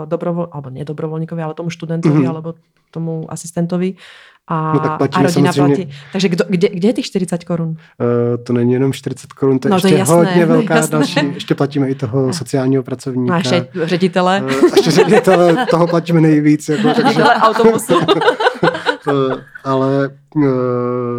[0.06, 2.30] dobrovol, alebo ne dobrovolníkovi, ale tomu študentovi, mm-hmm.
[2.30, 2.54] alebo
[2.92, 3.96] tomu asistentovi.
[4.48, 5.76] A, no tak a rodina samozřejmě...
[5.76, 5.92] platí.
[6.12, 7.70] Takže kdo, kde, kde je těch 40 korun?
[7.70, 7.76] Uh,
[8.44, 10.92] to není jenom 40 korun, to je no, ještě to je jasné, hodně velká jasné.
[10.92, 11.20] další.
[11.34, 13.34] Ještě platíme i toho sociálního pracovníka.
[13.34, 14.42] A ještě ředitele.
[14.42, 16.70] Uh, ještě ředitele, toho platíme nejvíc.
[16.70, 17.04] Jako, takže...
[17.04, 17.94] Ředitele autobusu.
[19.08, 20.44] uh, ale uh,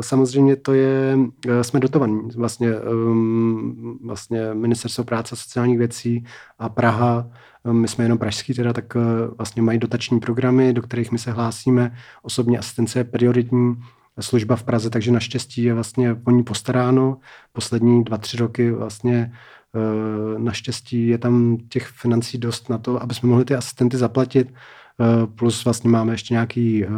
[0.00, 2.20] samozřejmě to je, uh, jsme dotovaní.
[2.36, 6.24] Vlastně, um, vlastně Ministerstvo práce a sociálních věcí
[6.58, 7.30] a Praha
[7.72, 8.96] my jsme jenom pražský teda, tak
[9.36, 11.96] vlastně mají dotační programy, do kterých my se hlásíme.
[12.22, 13.74] Osobní asistence je prioritní
[14.20, 17.16] služba v Praze, takže naštěstí je vlastně o ní postaráno.
[17.52, 19.32] Poslední dva, tři roky vlastně
[20.38, 24.54] naštěstí je tam těch financí dost na to, aby jsme mohli ty asistenty zaplatit.
[25.00, 26.88] Eh, plus vlastně máme ještě nějaký eh,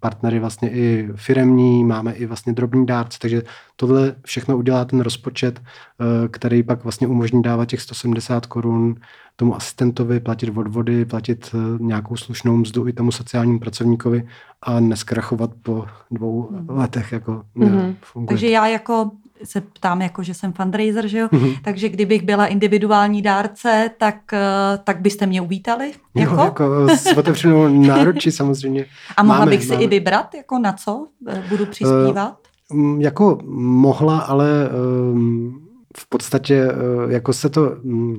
[0.00, 3.42] partnery vlastně i firemní, máme i vlastně drobný dárce, takže
[3.76, 8.94] tohle všechno udělá ten rozpočet, eh, který pak vlastně umožní dávat těch 170 korun
[9.36, 14.28] tomu asistentovi, platit odvody, platit nějakou slušnou mzdu i tomu sociálnímu pracovníkovi
[14.62, 16.66] a neskrachovat po dvou hmm.
[16.68, 17.12] letech.
[17.12, 18.26] Jako mm-hmm.
[18.28, 19.10] Takže já jako
[19.44, 21.28] se ptám, jako že jsem fundraiser, že jo?
[21.28, 21.58] Mm-hmm.
[21.64, 25.92] Takže kdybych byla individuální dárce, tak, eh, tak byste mě uvítali?
[26.14, 26.34] Jako?
[26.34, 28.84] Jo, jako s otevřenou náručí samozřejmě.
[29.16, 29.84] A mohla máme, bych si máme.
[29.84, 32.38] i vybrat, jako na co eh, budu přispívat?
[32.74, 34.70] Uh, jako mohla, ale
[35.12, 37.70] um, v podstatě uh, jako se to...
[37.82, 38.18] Um,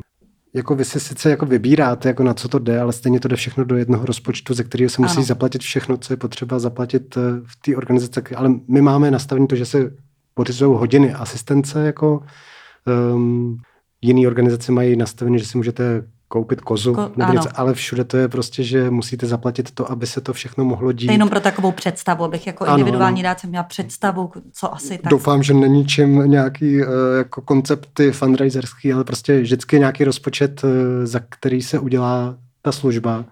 [0.53, 3.35] jako vy si sice jako vybíráte, jako na co to jde, ale stejně to jde
[3.35, 5.25] všechno do jednoho rozpočtu, ze kterého se musí ano.
[5.25, 8.35] zaplatit všechno, co je potřeba zaplatit v té organizaci.
[8.35, 9.91] Ale my máme nastavení to, že se
[10.39, 12.23] pořizují hodiny asistence, jako
[13.13, 13.57] um,
[14.01, 18.17] jiný organizace mají nastavené, že si můžete koupit kozu, Ko, nebo něco, ale všude to
[18.17, 21.07] je prostě, že musíte zaplatit to, aby se to všechno mohlo dít.
[21.07, 24.97] To jenom pro takovou představu, abych jako ano, individuální dát jsem měla představu, co asi
[24.97, 25.11] tak.
[25.11, 30.69] Doufám, že není čím nějaký uh, jako koncepty fundraiserský, ale prostě vždycky nějaký rozpočet, uh,
[31.03, 33.25] za který se udělá ta služba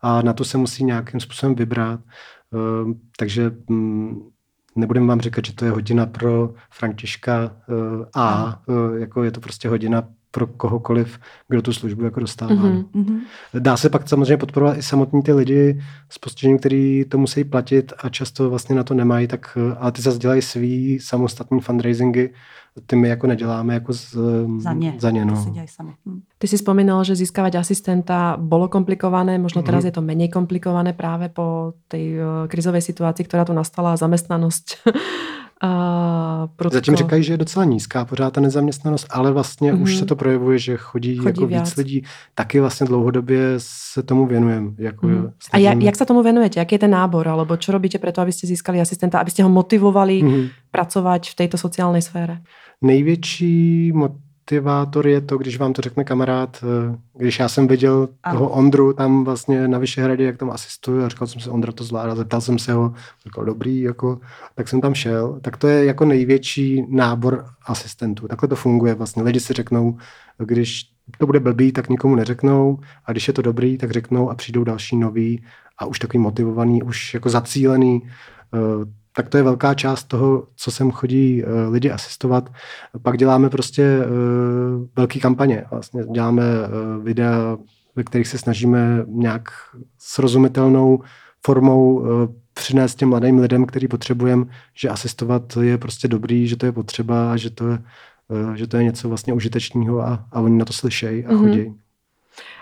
[0.00, 2.00] a na to se musí nějakým způsobem vybrat.
[2.50, 3.52] Uh, takže
[4.76, 9.30] um, nebudem vám říkat, že to je hodina pro Františka uh, A, uh, jako je
[9.30, 12.54] to prostě hodina pro kohokoliv, kdo tu službu jako dostává.
[12.54, 13.20] Mm-hmm.
[13.58, 17.92] Dá se pak samozřejmě podporovat i samotní ty lidi s postižením, kteří to musí platit
[17.98, 22.30] a často vlastně na to nemají, tak, ale ty zase dělají svý samostatný fundraisingy,
[22.86, 24.16] ty my jako neděláme jako z,
[24.58, 24.94] za ně.
[24.98, 25.36] Za ně no.
[25.36, 25.92] si sami.
[26.06, 26.20] Hm.
[26.38, 29.86] Ty si spomínal, že získávat asistenta bolo komplikované, možno teraz mm.
[29.86, 34.66] je to menej komplikované práve po tej uh, krizovej situácii, ktorá tu nastala, zamestnanosť
[35.64, 36.74] A protko...
[36.74, 39.82] Zatím říkají, že je docela nízká pořád ta nezaměstnanost, ale vlastně mm.
[39.82, 39.98] už mhm.
[39.98, 42.04] se to projevuje, že chodí, chodí jako víc lidí.
[42.34, 44.70] Taky vlastně dlouhodobě se tomu věnujeme.
[44.78, 45.30] Jako mm.
[45.52, 46.60] A jak, jak se tomu věnujete?
[46.60, 47.28] Jaký je ten nábor?
[47.28, 50.48] Alebo čo robíte preto, abyste získali asistenta, abyste ho motivovali mm.
[50.74, 52.42] Pracovat v této sociální sféře?
[52.82, 58.38] Největší motivátor je to, když vám to řekne kamarád, eh, když já jsem viděl ano.
[58.38, 61.84] toho Ondru tam vlastně na Vyšehradě, jak tam asistuje a říkal jsem si, Ondra to
[61.84, 64.20] zvládá, zeptal jsem se ho, říkal dobrý, jako,
[64.54, 65.40] tak jsem tam šel.
[65.42, 68.28] Tak to je jako největší nábor asistentů.
[68.28, 69.22] Takhle to funguje vlastně.
[69.22, 69.98] Lidi si řeknou,
[70.38, 74.34] když to bude blbý, tak nikomu neřeknou a když je to dobrý, tak řeknou a
[74.34, 75.44] přijdou další noví
[75.78, 80.70] a už takový motivovaný, už jako zacílený eh, tak to je velká část toho, co
[80.70, 82.52] sem chodí uh, lidi asistovat.
[83.02, 85.64] Pak děláme prostě uh, velké kampaně.
[85.70, 87.56] Vlastně děláme uh, videa,
[87.96, 89.48] ve kterých se snažíme nějak
[89.98, 91.02] srozumitelnou
[91.46, 92.06] formou
[92.54, 97.32] přinést těm mladým lidem, který potřebujeme, že asistovat je prostě dobrý, že to je potřeba
[97.32, 97.78] a že to je,
[98.54, 101.74] že to je něco vlastně užitečného a, a oni na to slyšejí a mm-hmm.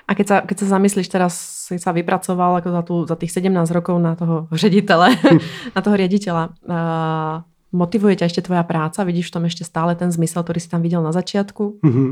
[0.09, 1.33] A keď sa, keď sa zamyslíš teraz,
[1.69, 5.15] si sa vypracoval ako za, tú, za tých 17 rokov na toho ředitele,
[5.77, 7.35] na toho riaditeľa, uh,
[7.73, 9.07] motivuje ťa ešte tvoja práca?
[9.07, 11.81] Vidíš v tom ešte stále ten zmysel, ktorý si tam viděl na začátku?
[11.85, 12.11] Mm-hmm.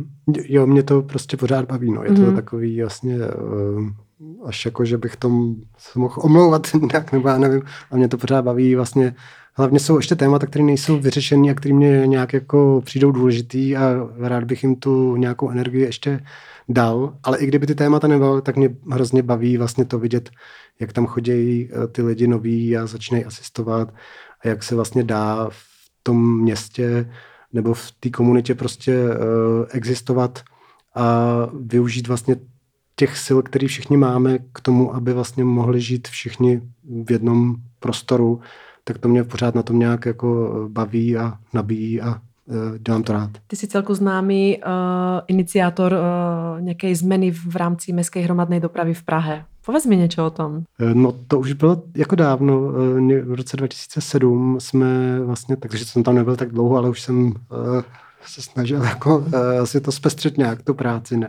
[0.49, 1.93] Jo, mě to prostě pořád baví.
[1.93, 2.03] No.
[2.05, 2.25] Je mm-hmm.
[2.25, 3.89] to takový jasně uh,
[4.45, 7.63] až jako, že bych tom se mohl omlouvat nějak, nebo já nevím.
[7.91, 9.15] A mě to pořád baví vlastně
[9.55, 14.09] Hlavně jsou ještě témata, které nejsou vyřešené a které mě nějak jako přijdou důležitý a
[14.19, 16.21] rád bych jim tu nějakou energii ještě
[16.71, 20.31] dal, ale i kdyby ty témata nebyly, tak mě hrozně baví vlastně to vidět,
[20.81, 23.95] jak tam chodí eh, ty lidi noví a začínají asistovat
[24.45, 25.65] a jak se vlastně dá v
[26.03, 27.13] tom městě
[27.53, 29.15] nebo v té komunitě prostě uh,
[29.71, 30.43] existovat
[30.95, 32.37] a využít vlastně
[32.97, 36.61] těch sil, které všichni máme k tomu, aby vlastně mohli žít všichni
[37.05, 38.41] v jednom prostoru,
[38.85, 42.30] tak to mě pořád na tom nějak jako baví a nabíjí a Eh,
[42.79, 43.31] dělám to rád.
[43.47, 44.73] Ty jsi celku známý uh,
[45.27, 49.45] iniciátor uh, nějaké změny v rámci městské hromadné dopravy v Prahe.
[49.67, 50.63] Povedz mi něco o tom.
[50.95, 52.61] No to už bylo jako dávno.
[53.25, 57.35] V roce 2007 jsme vlastně, takže jsem tam nebyl tak dlouho, ale už jsem uh,
[58.27, 61.29] se snažil jako uh, si to zpestřit nějak, tu práci, ne.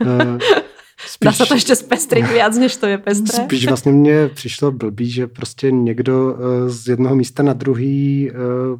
[0.00, 0.38] Uh,
[1.06, 3.44] Spíš, Dá se to ještě zpestřit víc, než to je pestré?
[3.44, 8.34] Spíš vlastně mně přišlo blbý, že prostě někdo eh, z jednoho místa na druhý eh,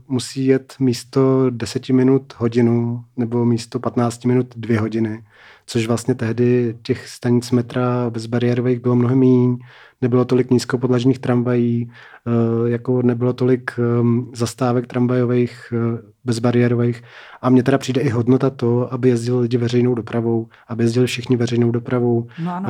[0.08, 5.24] musí jet místo 10 minut hodinu nebo místo 15 minut dvě hodiny,
[5.66, 9.56] což vlastně tehdy těch stanic metra bezbariérových bylo mnohem méně
[10.02, 11.90] nebylo tolik nízkopodlažních tramvají,
[12.26, 17.02] eh, jako nebylo tolik ehm, zastávek tramvajových, eh, bezbariérových.
[17.42, 21.36] A mně teda přijde i hodnota to, aby jezdili lidi veřejnou dopravou, aby jezdili všichni
[21.36, 22.68] veřejnou dopravou no, no.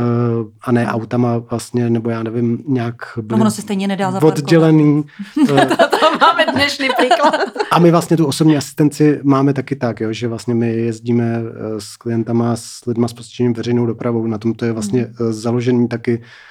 [0.62, 5.04] a ne autama vlastně, nebo já nevím, nějak byli no, ono se stejně nedá oddělený.
[5.46, 7.34] to, to máme dnešní příklad.
[7.70, 11.42] a my vlastně tu osobní asistenci máme taky tak, jo, že vlastně my jezdíme
[11.78, 14.26] s klientama, s lidma s postižením veřejnou dopravou.
[14.26, 15.32] Na tom to je vlastně hmm.
[15.32, 16.49] založený taky Eh,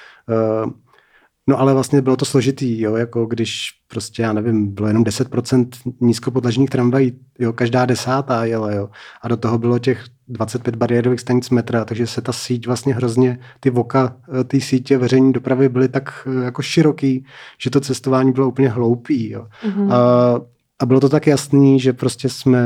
[1.49, 5.67] no ale vlastně bylo to složitý, jo, jako když prostě, já nevím, bylo jenom 10%
[6.01, 8.89] nízkopodlažních tramvají, jo, každá desátá jela, jo,
[9.21, 13.39] a do toho bylo těch 25 bariérových stanic metra, takže se ta síť vlastně hrozně,
[13.59, 17.25] ty voka eh, ty sítě veřejné dopravy byly tak eh, jako široký,
[17.57, 19.47] že to cestování bylo úplně hloupý, jo.
[19.63, 19.93] Mm-hmm.
[19.93, 20.41] A,
[20.79, 22.61] a bylo to tak jasný, že prostě jsme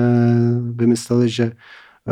[0.76, 1.52] vymysleli, že Eh,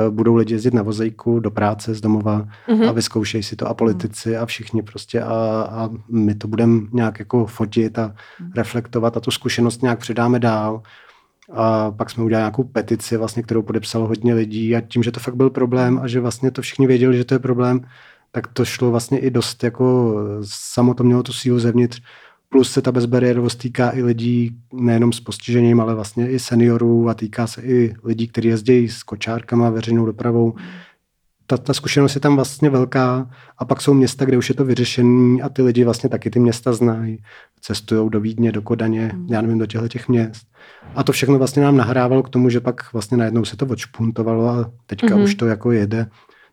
[0.09, 2.89] budou lidi jezdit na vozejku do práce z domova mm-hmm.
[2.89, 5.33] a vyzkoušejí si to a politici a všichni prostě a,
[5.71, 8.51] a my to budeme nějak jako fotit a mm.
[8.55, 10.81] reflektovat a tu zkušenost nějak předáme dál.
[11.53, 15.19] A pak jsme udělali nějakou petici, vlastně, kterou podepsalo hodně lidí a tím, že to
[15.19, 17.81] fakt byl problém a že vlastně to všichni věděli, že to je problém,
[18.31, 22.01] tak to šlo vlastně i dost jako samo to mělo tu sílu zevnitř
[22.51, 27.13] Plus se ta bezbariérovost týká i lidí nejenom s postižením, ale vlastně i seniorů a
[27.13, 30.53] týká se i lidí, kteří jezdí s kočárkama, veřejnou dopravou.
[31.47, 34.65] ta, ta zkušenost je tam vlastně velká a pak jsou města, kde už je to
[34.65, 37.23] vyřešené a ty lidi vlastně taky ty města znají.
[37.61, 39.27] Cestují do Vídně, do Kodaně, mm.
[39.29, 40.47] já nevím, do těchto těch měst.
[40.95, 44.49] A to všechno vlastně nám nahrávalo k tomu, že pak vlastně najednou se to odšpuntovalo
[44.49, 45.23] a teďka mm-hmm.
[45.23, 46.07] už to jako jede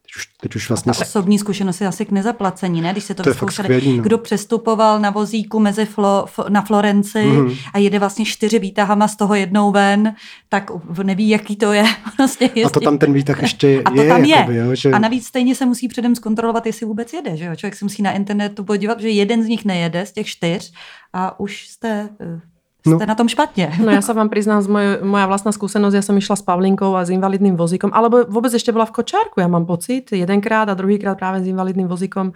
[0.08, 0.92] Teď už, teď už vlastně...
[0.92, 2.92] Ta osobní zkušenost je asi k nezaplacení, ne?
[2.92, 4.02] Když se to, to skvělý, no.
[4.02, 7.54] Kdo přestupoval na vozíku mezi Flo, na Florenci mm.
[7.74, 10.14] a jede vlastně čtyři výtahama z toho jednou ven,
[10.48, 10.70] tak
[11.02, 11.84] neví, jaký to je.
[12.18, 13.82] Vlastně a to tam ten výtah ještě je.
[13.82, 14.36] A to tam je.
[14.36, 14.90] Jakoby, jo, že...
[14.90, 17.36] A navíc stejně se musí předem zkontrolovat, jestli vůbec jede.
[17.36, 17.56] Že jo?
[17.56, 20.72] Člověk se musí na internetu podívat, že jeden z nich nejede z těch čtyř
[21.12, 22.08] a už jste
[22.96, 23.06] eh, no.
[23.06, 23.72] na tom špatně.
[23.84, 26.96] No ja sa vám priznám, z moj, moja vlastná skúsenosť, ja som išla s Pavlinkou
[26.96, 30.74] a s invalidným vozíkom, alebo vôbec ešte bola v kočárku, ja mám pocit, jedenkrát a
[30.74, 32.32] druhýkrát práve s invalidným vozíkom.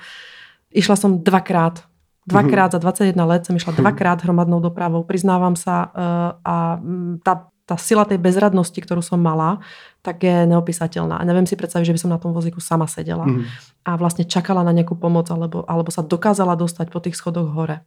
[0.72, 1.84] Išla som dvakrát.
[2.22, 5.02] Dvakrát za 21 let som išla dvakrát hromadnou dopravou.
[5.02, 6.78] Priznávam sa uh, a
[7.26, 9.58] tá, tá sila tej bezradnosti, ktorú som mala,
[10.06, 11.18] tak je neopísateľná.
[11.18, 13.42] A neviem si predstaviť, že by som na tom vozíku sama sedela mm.
[13.86, 17.82] a vlastne čakala na nejakú pomoc alebo, alebo sa dokázala dostať po tých schodoch hore.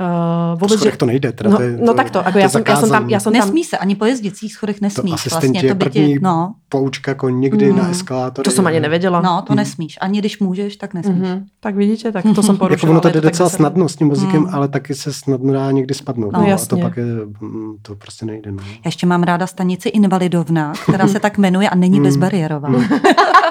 [0.00, 0.96] Uh, vůbec, že...
[0.96, 1.32] to nejde.
[1.32, 3.10] Teda no, to je, no tak to, jako já, jsem, já jsem tam...
[3.10, 3.68] Já jsem Nesmí tam...
[3.68, 5.10] se, ani po jezdicích schodech nesmíš.
[5.10, 6.54] To asistenti vlastně, to by první no.
[6.68, 7.78] poučka jako nikdy mm.
[7.78, 8.44] na eskalátory.
[8.44, 9.20] To jsem ani nevěděla.
[9.20, 9.56] No, to mm.
[9.56, 9.98] nesmíš.
[10.00, 11.16] Ani když můžeš, tak nesmíš.
[11.16, 11.44] Mm-hmm.
[11.60, 12.76] Tak vidíte, tak to jsem porušila.
[12.76, 14.48] jako ono to jde docela snadno s tím muzikem, mm.
[14.52, 16.32] ale taky se snadno dá někdy spadnout.
[16.32, 16.64] No, no, jasně.
[16.64, 17.04] A to pak je,
[17.40, 18.52] mm, to prostě nejde.
[18.52, 18.62] No.
[18.62, 22.04] Já ještě mám ráda stanici Invalidovna, která se tak jmenuje a není mm.
[22.04, 22.68] bezbariérová.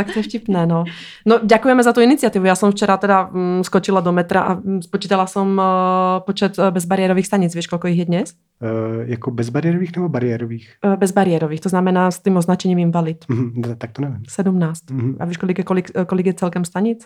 [0.00, 0.88] tak to je vtipné, no.
[1.28, 2.48] No, ďakujeme za tu iniciatívu.
[2.48, 6.72] Ja som včera teda mm, skočila do metra a mm, spočítala som uh, počet uh,
[6.72, 7.52] bezbariérových stanic.
[7.52, 8.26] Vieš, koľko ich je dnes?
[8.64, 10.80] Uh, jako bezbariérových nebo bariérových?
[10.80, 13.28] Uh, bezbariérových, to znamená s tým označením invalid.
[13.28, 14.24] Mm-hmm, tak to nevím.
[14.24, 14.90] 17.
[14.90, 15.16] Mm-hmm.
[15.20, 17.04] A víš, kolik je, kolik, kolik je celkem stanic?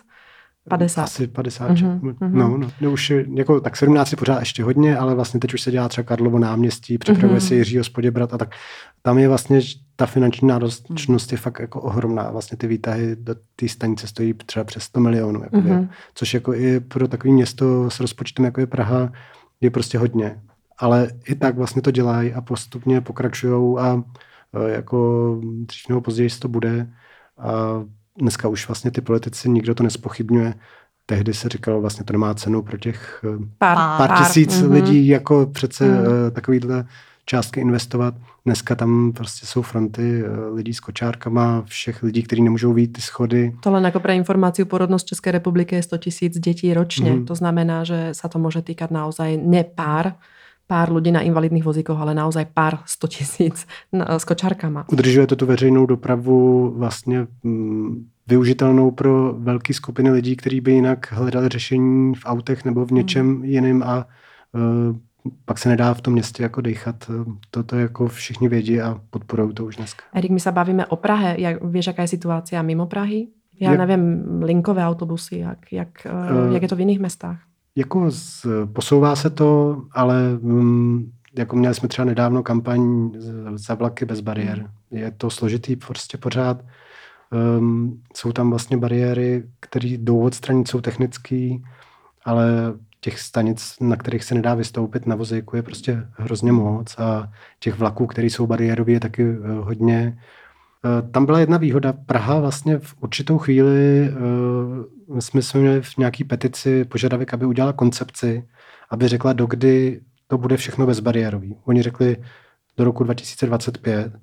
[0.69, 1.03] 50.
[1.03, 1.71] Asi 50.
[1.71, 2.15] Mm-hmm.
[2.31, 5.61] No, no, no, už jako, tak 17 je pořád ještě hodně, ale vlastně teď už
[5.61, 7.47] se dělá třeba Karlovo náměstí, připravuje mm-hmm.
[7.47, 8.49] se Jiřího Spoděbrat a tak.
[9.01, 9.59] Tam je vlastně
[9.95, 12.31] ta finanční náročnost je fakt jako ohromná.
[12.31, 15.43] Vlastně ty výtahy do té stanice stojí třeba přes 100 milionů.
[15.43, 15.89] Jako mm-hmm.
[16.15, 19.11] což jako i pro takové město s rozpočtem, jako je Praha,
[19.61, 20.41] je prostě hodně.
[20.77, 24.03] Ale i tak vlastně to dělají a postupně pokračují a
[24.53, 26.89] e, jako dřív nebo později to bude.
[27.37, 27.83] A
[28.17, 30.53] dneska už vlastně ty politici, nikdo to nespochybňuje.
[31.05, 34.71] Tehdy se říkalo, vlastně to nemá cenu pro těch e, pár, pár, pár tisíc mm-hmm.
[34.71, 36.31] lidí, jako přece mm.
[36.31, 36.85] takovýhle
[37.25, 38.13] částky investovat.
[38.45, 43.01] Dneska tam prostě jsou fronty eh, lidí s kočárkama, všech lidí, kteří nemůžou výjít ty
[43.01, 43.55] schody.
[43.59, 47.11] To len jako pro informaci, porodnost České republiky je 100 tisíc dětí ročně.
[47.11, 47.25] Mm.
[47.25, 50.13] To znamená, že se to může týkat naozaj ne pár,
[50.67, 53.67] pár lidí na invalidních vozíkoch, ale naozaj pár 100 tisíc
[54.07, 54.85] s kočárkama.
[54.91, 61.11] Udržuje to tu veřejnou dopravu vlastně mm, využitelnou pro velké skupiny lidí, kteří by jinak
[61.11, 63.43] hledali řešení v autech nebo v něčem mm.
[63.43, 64.07] jiném a
[64.53, 64.95] uh,
[65.45, 67.11] pak se nedá v tom městě jako dechat.
[67.51, 70.03] Toto jako všichni vědí a podporují to už dneska.
[70.13, 71.35] Erik, my se bavíme o Prahe.
[71.39, 73.27] Jak, víš, jaká je situace mimo Prahy?
[73.59, 76.07] Já jak, nevím, linkové autobusy, jak, jak,
[76.45, 77.39] uh, jak je to v jiných městách?
[77.75, 83.11] Jako z, posouvá se to, ale um, jako měli jsme třeba nedávno kampaň
[83.55, 84.57] za vlaky bez bariér.
[84.57, 84.99] Hmm.
[84.99, 86.65] Je to složitý prostě pořád.
[87.59, 91.49] Um, jsou tam vlastně bariéry, které jdou odstranit, jsou technické,
[92.25, 97.31] ale těch stanic, na kterých se nedá vystoupit na vozejku, je prostě hrozně moc a
[97.59, 100.17] těch vlaků, které jsou bariérové, je taky eh, hodně.
[100.85, 101.93] Eh, tam byla jedna výhoda.
[102.05, 104.09] Praha vlastně v určitou chvíli
[105.09, 108.43] uh, jsme měli v nějaký petici požadavek, aby udělala koncepci,
[108.89, 111.55] aby řekla, dokdy to bude všechno bezbariérový.
[111.65, 112.17] Oni řekli
[112.77, 114.13] do roku 2025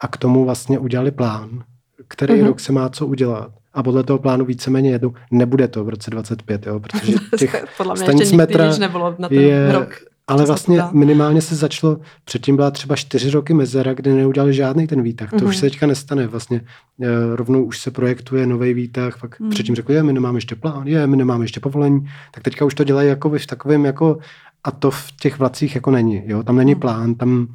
[0.00, 1.64] a k tomu vlastně udělali plán,
[2.08, 2.46] který mm-hmm.
[2.46, 5.14] rok se má co udělat a podle toho plánu víceméně jedu.
[5.30, 9.40] Nebude to v roce 25, jo, protože těch podle mě stanic metra nebylo na ten
[9.40, 10.11] je, rok.
[10.32, 15.02] Ale vlastně minimálně se začalo, předtím byla třeba čtyři roky mezera, kde neudělali žádný ten
[15.02, 15.30] výtah.
[15.30, 15.48] To mm-hmm.
[15.48, 15.60] už mhm.
[15.60, 16.26] se teďka nestane.
[16.26, 16.60] Vlastně
[17.02, 19.50] e, rovnou už se projektuje nový výtah, pak mm.
[19.50, 22.74] předtím řekli, je, my nemáme ještě plán, je, my nemáme ještě povolení, tak teďka už
[22.74, 24.18] to dělají jako v takovém jako,
[24.64, 26.80] a to v těch vlacích jako není, jo, tam není mm.
[26.80, 27.48] plán, tam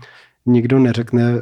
[0.45, 1.41] nikdo neřekne,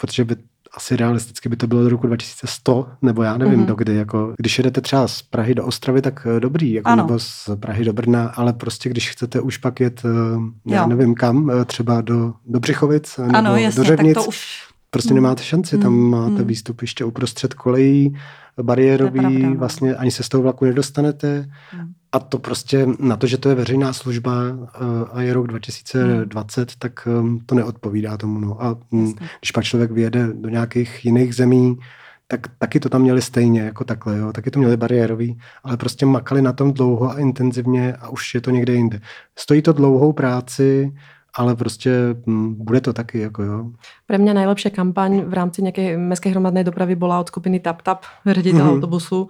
[0.00, 0.36] protože by
[0.76, 3.66] asi realisticky by to bylo do roku 2100, nebo já nevím, mm-hmm.
[3.66, 3.94] dokdy.
[3.94, 7.84] Jako, když jedete třeba z Prahy do Ostravy, tak eh, dobrý, jako, nebo z Prahy
[7.84, 10.88] do Brna, ale prostě když chcete už pak jet, eh, já jo.
[10.88, 14.62] nevím kam, eh, třeba do, do Břichovic, nebo ano, jasně, do Řevnic, tak to už...
[14.90, 16.10] prostě nemáte šanci, tam mm.
[16.10, 16.44] máte mm.
[16.44, 18.16] výstupiště uprostřed kolejí,
[18.62, 21.50] bariérový, vlastně ani se z toho vlaku nedostanete.
[21.76, 21.92] Mm.
[22.12, 24.78] A to prostě na to, že to je veřejná služba eh,
[25.12, 26.66] a je rok 2020, hmm.
[26.78, 28.40] tak ehm, to neodpovídá tomu.
[28.40, 28.62] No.
[28.62, 29.28] A hm, Jasně.
[29.40, 31.78] když pak člověk vyjede do nějakých jiných zemí,
[32.26, 34.32] tak taky to tam měli stejně, jako takhle, jo.
[34.32, 38.40] taky to měli bariérový, ale prostě makali na tom dlouho a intenzivně a už je
[38.40, 39.00] to někde jinde.
[39.38, 40.92] Stojí to dlouhou práci,
[41.34, 41.90] ale prostě
[42.26, 43.18] m, bude to taky.
[43.18, 43.66] Jako jo.
[44.06, 48.58] Pre mňa najlepšia kampaň v rámci nejakej mestskej hromadnej dopravy bola od skupiny TapTap, riaditeľ
[48.58, 48.74] mm-hmm.
[48.76, 49.28] autobusu.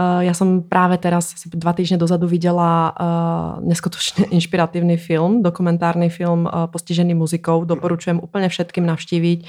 [0.00, 6.08] Uh, ja som práve teraz, asi dva týždne dozadu, videla uh, neskutočne inšpiratívny film, dokumentárny
[6.08, 7.68] film uh, postižený muzikou.
[7.68, 9.40] Doporučujem úplne všetkým navštíviť.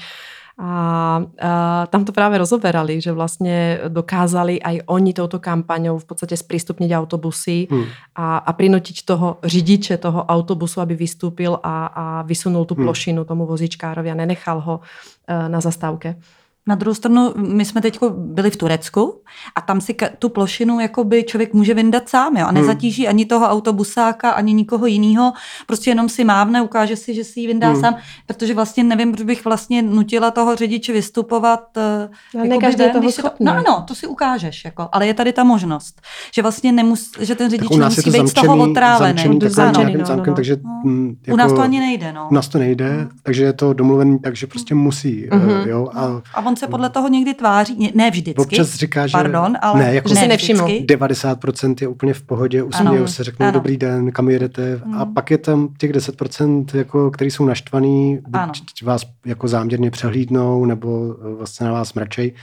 [0.54, 1.50] A, a
[1.90, 7.66] tam to práve rozoberali, že vlastne dokázali aj oni touto kampaňou v podstate sprístupniť autobusy
[7.66, 8.14] hmm.
[8.14, 13.50] a, a prinútiť toho řidiče toho autobusu, aby vystúpil a, a vysunul tú plošinu tomu
[13.50, 16.22] vozičkárovi a nenechal ho uh, na zastávke.
[16.66, 19.22] Na druhou stranu, my jsme teď byli v Turecku
[19.54, 22.54] a tam si tu plošinu jakoby člověk může vyndat sám jo, a hmm.
[22.54, 23.10] nezatíží hmm.
[23.10, 25.32] ani toho autobusáka, ani nikoho jiného.
[25.66, 27.80] Prostě jenom si mávne, ukáže si, že si ji vyndá hmm.
[27.80, 27.96] sám,
[28.26, 31.76] protože vlastně nevím, proč bych vlastně nutila toho řidiče vystupovat.
[31.76, 35.32] Eh, no, jako každý toho to, No ano, to si ukážeš, jako, ale je tady
[35.32, 36.02] ta možnost,
[36.34, 39.38] že vlastně nemus, že ten řidič nemusí být z toho otrávený.
[39.48, 40.34] Zamčený, no, no, no.
[40.34, 40.92] takže, no.
[41.26, 42.12] Jako, u nás to ani nejde.
[42.12, 42.28] No.
[42.30, 43.10] U nás to nejde, hmm.
[43.22, 45.28] takže je to domluvený tak, že prostě musí.
[45.28, 45.68] Mm-hmm.
[45.68, 48.42] Jo, a, a on se podle toho někdy tváří, ne vždycky.
[48.42, 50.66] Občas říká, že, pardon, ale ne, jako že si nevšiml.
[50.66, 53.52] 90% je úplně v pohodě, usmějí se, řeknou ano.
[53.52, 54.94] dobrý den, kam jedete hmm.
[54.94, 60.64] a pak je tam těch 10%, jako, který jsou naštvaný, buď vás jako záměrně přehlídnou
[60.64, 62.34] nebo vlastně na vás mrčej,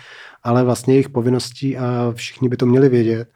[0.43, 3.27] ale vlastně jejich povinností a všichni by to měli vědět,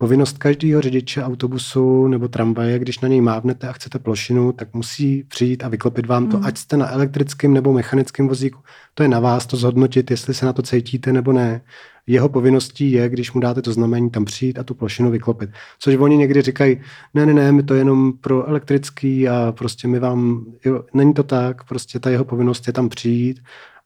[0.00, 5.22] Povinnost každého řidiče autobusu nebo tramvaje, když na něj mávnete a chcete plošinu, tak musí
[5.22, 6.46] přijít a vyklopit vám to, hmm.
[6.46, 8.60] ať jste na elektrickém nebo mechanickém vozíku.
[8.94, 11.60] To je na vás to zhodnotit, jestli se na to cítíte nebo ne.
[12.06, 15.50] Jeho povinností je, když mu dáte to znamení, tam přijít a tu plošinu vyklopit.
[15.78, 16.80] Což oni někdy říkají,
[17.14, 21.22] ne, ne, ne, my to jenom pro elektrický a prostě my vám, jo, není to
[21.22, 23.40] tak, prostě ta jeho povinnost je tam přijít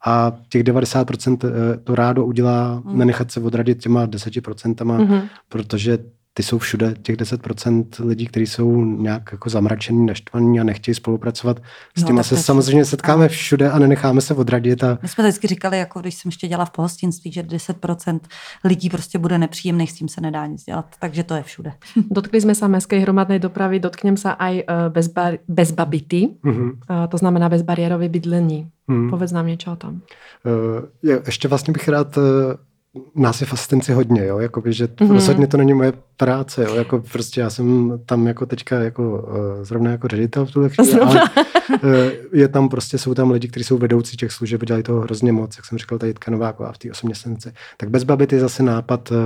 [0.04, 2.98] a těch 90% eh, to rádo udělá, mm.
[2.98, 5.22] nenechat se odradit těma 10%, mm-hmm.
[5.48, 5.98] protože
[6.34, 11.62] ty jsou všude, těch 10% lidí, kteří jsou nějak jako zamračený, naštvaný a nechtějí spolupracovat.
[11.96, 14.84] S no, těma se samozřejmě setkáme všude a nenecháme se odradit.
[14.84, 14.98] A...
[15.02, 18.20] My jsme vždycky říkali, jako když jsem ještě dělala v pohostinství, že 10%
[18.64, 20.86] lidí prostě bude nepříjemných, s tím se nedá nic dělat.
[21.00, 21.72] Takže to je všude.
[22.10, 27.08] Dotkli jsme se městské hromadné dopravy, dotkněm se aj eh, bezbar, bezbabity, mm-hmm.
[27.08, 28.70] to znamená bezbariérové bydlení.
[28.86, 29.10] Mm.
[29.10, 29.94] Povedz nám něco o tom.
[29.94, 32.18] Uh, ještě vlastně bych rád
[33.14, 35.12] nás je v asistenci hodně, jo, jakoby, že mm-hmm.
[35.12, 39.64] rozhodně to není moje práce, jo, jako prostě já jsem tam jako teďka jako uh,
[39.64, 41.22] zrovna jako ředitel v tuhle chvíli, ale
[41.84, 41.90] uh,
[42.32, 45.56] je tam prostě, jsou tam lidi, kteří jsou vedoucí těch služeb, dělají toho hrozně moc,
[45.56, 47.52] jak jsem říkal, tady Jitka Nováková v té osměstence.
[47.76, 49.16] Tak bez babit je zase nápad uh,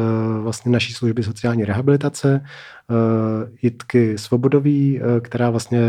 [0.43, 2.45] vlastně naší služby sociální rehabilitace,
[3.63, 5.81] Jitky Svobodový, která vlastně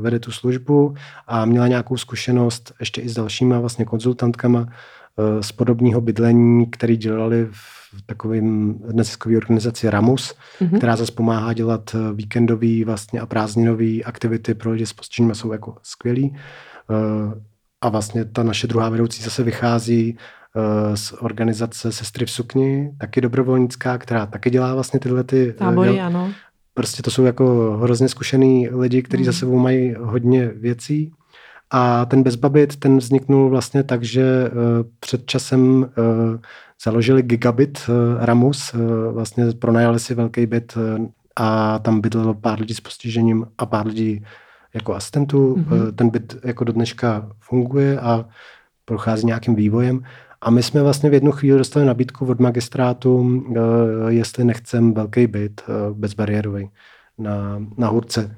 [0.00, 0.94] vede tu službu
[1.26, 5.03] a měla nějakou zkušenost ještě i s dalšíma vlastně konzultantkama, Eh,
[5.40, 10.76] z podobného bydlení, který dělali v takovém neziskové organizaci Ramus, mm-hmm.
[10.76, 15.34] která zase pomáhá dělat eh, víkendový vlastně a prázdninové aktivity pro lidi s postižením a
[15.34, 16.36] jsou jako skvělý.
[16.90, 17.40] Eh,
[17.80, 20.18] a vlastně ta naše druhá vedoucí zase vychází
[20.94, 25.52] z organizace Sestry v sukni, taky dobrovolnická, která taky dělá vlastně tyhle ty...
[25.52, 26.32] Tábory, ano.
[26.74, 29.24] Prostě to jsou jako hrozně zkušený lidi, kteří mm.
[29.24, 31.12] za sebou mají hodně věcí
[31.76, 34.58] a ten Bezbabit, ten vzniknul vlastně tak, že uh,
[35.00, 35.86] před časem uh,
[36.84, 38.74] založili Gigabit uh, Ramus,
[39.12, 40.78] vlastně pronajali si velký byt
[41.36, 44.24] a tam bydlelo pár lidí s postižením a pár lidí
[44.74, 45.54] jako asistentů.
[45.56, 45.92] Mm-hmm.
[45.94, 48.24] Ten byt jako do dneška funguje a
[48.84, 50.02] prochází nějakým vývojem.
[50.40, 53.44] A my jsme vlastně v jednu chvíli dostali nabídku od magistrátu,
[54.08, 56.70] jestli nechcem velký byt bezbariérový
[57.18, 58.36] na, na Hurce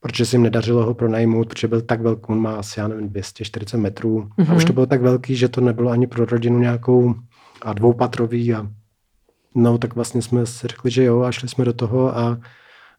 [0.00, 3.08] protože se jim nedařilo ho pronajmout, protože byl tak velký, on má asi, já nevím,
[3.08, 4.28] 240 metrů.
[4.38, 4.52] Mm-hmm.
[4.52, 7.14] A už to bylo tak velký, že to nebylo ani pro rodinu nějakou
[7.62, 8.66] a dvoupatrový a
[9.54, 12.40] no, tak vlastně jsme si řekli, že jo a šli jsme do toho a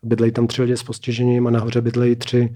[0.04, 2.56] bydlejí tam tři lidi s postižením a nahoře bydlejí tři,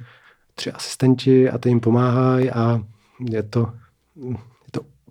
[0.55, 2.81] tři asistenti a ty jim pomáhají a
[3.29, 3.73] je to,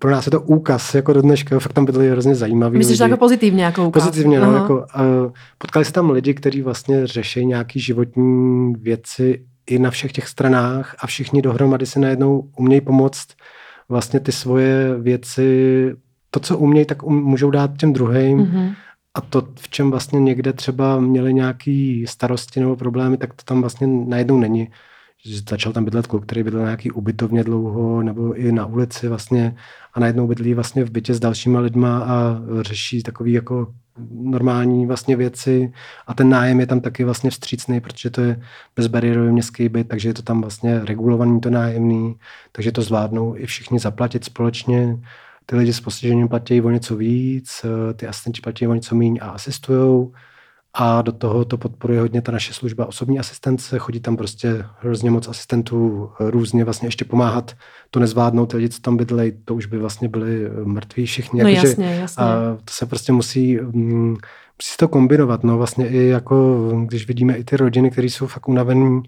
[0.05, 3.05] pro nás je to úkaz jako do dneška, fakt tam byli hrozně zajímaví Myslíš, že
[3.05, 4.03] jako pozitivně jako úkaz?
[4.03, 9.79] Pozitivně, no, jako, uh, potkali se tam lidi, kteří vlastně řeší nějaký životní věci i
[9.79, 13.27] na všech těch stranách a všichni dohromady si najednou umějí pomoct
[13.89, 15.47] vlastně ty svoje věci,
[16.31, 18.39] to, co umějí, tak um, můžou dát těm druhým.
[18.39, 18.75] Mm-hmm.
[19.15, 23.61] A to, v čem vlastně někde třeba měli nějaký starosti nebo problémy, tak to tam
[23.61, 24.69] vlastně najednou není
[25.27, 29.57] začal tam bydlet kluk, který bydlel nějaký ubytovně dlouho nebo i na ulici vlastně
[29.95, 33.75] a najednou bydlí vlastně v bytě s dalšíma lidma a řeší takový jako
[34.11, 35.73] normální vlastně věci.
[36.07, 38.41] A ten nájem je tam taky vlastně vstřícný, protože to je
[38.77, 42.17] bezbariérový městský byt, takže je to tam vlastně regulovaný to nájemný,
[42.53, 44.99] takže to zvládnou i všichni zaplatit společně.
[45.47, 47.67] Ty lidi s postižením platí o něco víc,
[47.97, 50.13] ty asistenti platí o něco méně a asistujou
[50.77, 55.11] a do toho to podporuje hodně ta naše služba osobní asistence, chodí tam prostě hrozně
[55.11, 57.57] moc asistentů různě vlastně ještě pomáhat
[57.91, 61.43] to nezvládnout, ty lidi, co tam bydlej, to už by vlastně byli mrtví všichni.
[61.43, 62.25] No jako, jasně, jasně.
[62.25, 64.11] A to se prostě musí, mm,
[64.59, 68.27] musí se to kombinovat, no vlastně i jako, když vidíme i ty rodiny, které jsou
[68.27, 69.03] fakt unavený,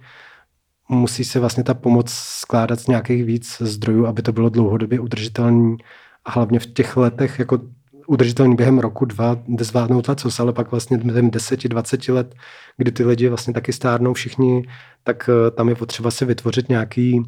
[0.88, 5.76] musí se vlastně ta pomoc skládat z nějakých víc zdrojů, aby to bylo dlouhodobě udržitelné
[6.24, 7.58] a hlavně v těch letech, jako
[8.06, 12.34] udržitelný během roku, dva, jde zvládnout co, ale pak vlastně během 10-20 let,
[12.76, 14.68] kdy ty lidi vlastně taky stárnou všichni,
[15.04, 17.22] tak eh, tam je potřeba si vytvořit nějaký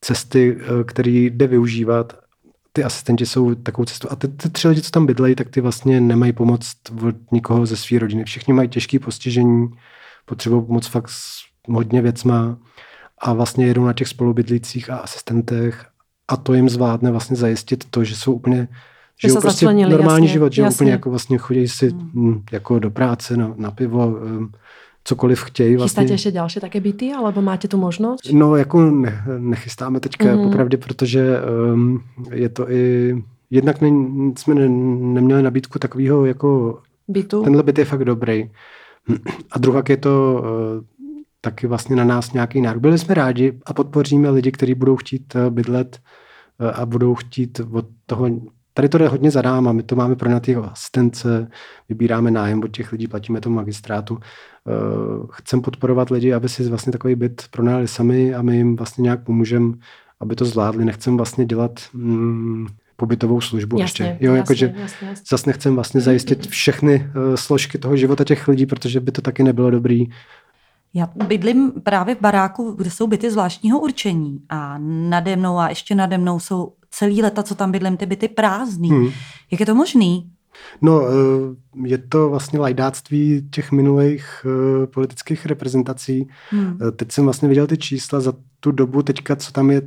[0.00, 2.18] cesty, eh, které jde využívat.
[2.72, 4.08] Ty asistenti jsou takovou cestou.
[4.10, 6.72] A ty, ty tři lidi, co tam bydlejí, tak ty vlastně nemají pomoc
[7.08, 8.24] od nikoho ze své rodiny.
[8.24, 9.68] Všichni mají těžké postižení,
[10.24, 12.58] potřebují pomoc fakt s hodně věcma
[13.18, 15.86] a vlastně jedou na těch spolubydlících a asistentech
[16.28, 18.68] a to jim zvládne vlastně zajistit to, že jsou úplně
[19.20, 20.74] žijou prostě normální jasně, život, že jasně.
[20.76, 22.42] úplně jako vlastně chodí si hmm.
[22.52, 24.52] jako do práce, na, na pivo, um,
[25.04, 25.76] cokoliv chtějí.
[25.76, 26.00] Vlastně.
[26.00, 28.20] Chystáte ještě další také byty, alebo máte tu možnost?
[28.32, 30.42] No, jako ne, nechystáme teďka, mm.
[30.42, 31.36] popravdě, protože
[31.74, 32.02] um,
[32.32, 33.14] je to i,
[33.50, 33.88] jednak ne,
[34.38, 34.68] jsme ne,
[35.14, 37.42] neměli nabídku takového jako, bytu.
[37.42, 38.50] tenhle byt je fakt dobrý.
[39.50, 40.84] A druhá je to uh,
[41.40, 42.82] taky vlastně na nás nějaký nárok.
[42.82, 45.98] Byli jsme rádi a podpoříme lidi, kteří budou chtít uh, bydlet
[46.60, 48.28] uh, a budou chtít od toho
[48.74, 51.48] Tady to jde hodně za náma, my to máme pro těch asistence,
[51.88, 54.18] vybíráme nájem od těch lidí, platíme to magistrátu.
[54.18, 59.02] Eh, chcem podporovat lidi, aby si vlastně takový byt pronajali sami a my jim vlastně
[59.02, 59.72] nějak pomůžeme,
[60.20, 60.84] aby to zvládli.
[60.84, 62.66] Nechcem vlastně dělat mm,
[62.96, 64.24] pobytovou službu jasně, ještě.
[64.24, 64.74] Jo, jasně, jakože
[65.28, 69.42] zase nechcem vlastně zajistit všechny uh, složky toho života těch lidí, protože by to taky
[69.42, 70.06] nebylo dobrý.
[70.94, 75.94] Já bydlím právě v baráku, kde jsou byty zvláštního určení a nade mnou a ještě
[75.94, 78.90] nade mnou jsou celý leta, co tam bydlím, ty byty prázdný.
[78.90, 79.10] Hmm.
[79.50, 80.30] Jak je to možný?
[80.82, 86.28] No, eh, je to vlastně lajdáctví těch minulých eh, politických reprezentací.
[86.50, 86.78] Hmm.
[86.88, 89.82] Eh, teď jsem vlastně viděl ty čísla za tu dobu teďka, co tam je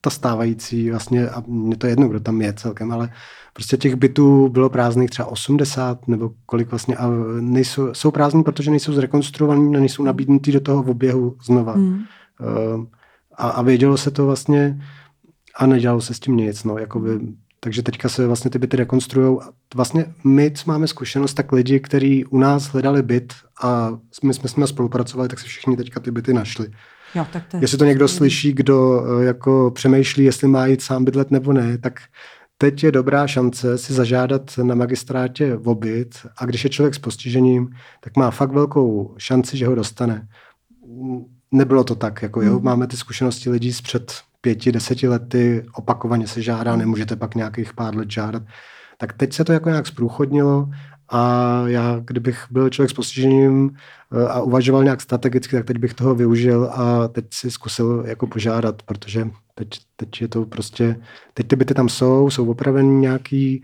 [0.00, 3.12] ta stávající, vlastně, a mě to je jedno, kdo tam je celkem, ale
[3.52, 7.10] prostě těch bytů bylo prázdných třeba 80 nebo kolik vlastně a
[7.40, 11.72] nejsou, jsou prázdní, protože nejsou zrekonstruovaný, nejsou nabídnutý do toho oběhu znova.
[11.72, 12.04] Hmm.
[13.34, 14.78] A, a vědělo se to vlastně,
[15.58, 16.64] a nedělalo se s tím nic.
[16.64, 17.10] No, jakoby,
[17.60, 19.38] takže teďka se vlastně ty byty rekonstruují.
[19.74, 23.32] Vlastně my, co máme zkušenost, tak lidi, kteří u nás hledali byt
[23.62, 26.68] a my jsme s nimi spolupracovali, tak si všichni teďka ty byty našli.
[27.14, 31.04] Jo, tak to jestli to někdo slyší, kdo eh, jako přemýšlí, jestli má jít sám
[31.04, 32.00] bydlet nebo ne, tak
[32.58, 36.98] teď je dobrá šance si zažádat na magistrátě v obyt a když je člověk s
[36.98, 37.68] postižením,
[38.00, 40.28] tak má fakt velkou šanci, že ho dostane.
[41.50, 42.64] Nebylo to tak, jako jo, hmm.
[42.64, 47.74] máme ty zkušenosti lidí z před pěti, deseti lety opakovaně se žádá, nemůžete pak nějakých
[47.74, 48.42] pár let žádat.
[48.98, 50.68] Tak teď se to jako nějak zprůchodnilo
[51.08, 53.70] a já, kdybych byl člověk s postižením
[54.12, 58.26] eh, a uvažoval nějak strategicky, tak teď bych toho využil a teď si zkusil jako
[58.26, 60.96] požádat, protože teď, teď je to prostě,
[61.34, 63.62] teď ty byty tam jsou, jsou opravený nějaký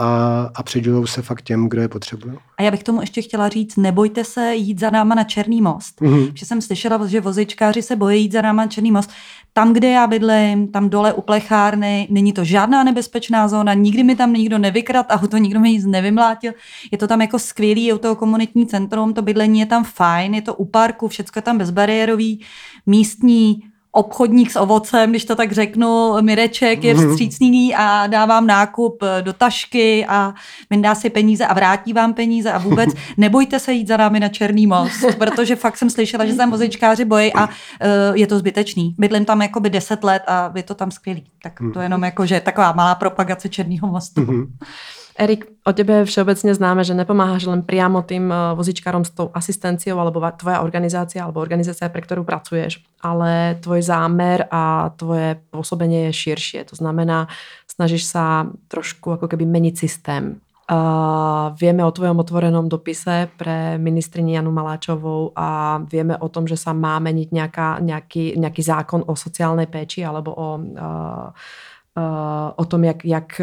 [0.00, 2.34] a, a předělou se fakt těm, kdo je potřebují.
[2.58, 6.00] A já bych tomu ještě chtěla říct, nebojte se jít za náma na Černý most.
[6.00, 6.32] Mm-hmm.
[6.34, 9.10] Že jsem slyšela, že vozičkáři se bojí jít za náma na Černý most.
[9.52, 14.16] Tam, kde já bydlím, tam dole u plechárny, není to žádná nebezpečná zóna, nikdy mi
[14.16, 16.52] tam nikdo nevykrad, auto nikdo mi nic nevymlátil.
[16.92, 20.42] Je to tam jako skvělý, je to komunitní centrum, to bydlení je tam fajn, je
[20.42, 22.40] to u parku, všechno je tam bezbariérový,
[22.86, 27.10] místní obchodník s ovocem, když to tak řeknu, Mireček je mhm.
[27.10, 30.34] vstřícný a dá vám nákup eh, do tašky a
[30.70, 34.28] vyndá si peníze a vrátí vám peníze a vůbec nebojte se jít za námi na
[34.28, 37.52] Černý most, protože fakt jsem slyšela, že se tam vozičkáři bojí a uh,
[38.14, 38.94] je to zbytečný.
[38.98, 41.24] Bydlím tam jako by 10 let a je to tam skvělý.
[41.42, 41.82] Tak to mhm.
[41.82, 44.48] jenom jako, že taková malá propagace Černého mostu.
[45.18, 49.98] Erik, o tebe všeobecne známe, že nepomáhaš len priamo tým eh, vozíčkarom s tou asistenciou
[49.98, 56.18] alebo tvoja organizácia alebo organizácia, pre ktorú pracuješ, ale tvoj zámer a tvoje pôsobenie je
[56.30, 56.60] širšie.
[56.70, 57.26] To znamená,
[57.66, 60.38] snažíš sa trošku ako keby meniť systém.
[60.70, 66.54] Uh, vieme o tvojom otvorenom dopise pre ministrini Janu Maláčovou a vieme o tom, že
[66.54, 71.34] sa má meniť nejaká, nejaký, nejaký zákon o sociálnej péči alebo o uh,
[72.56, 73.40] o tom, jak, jak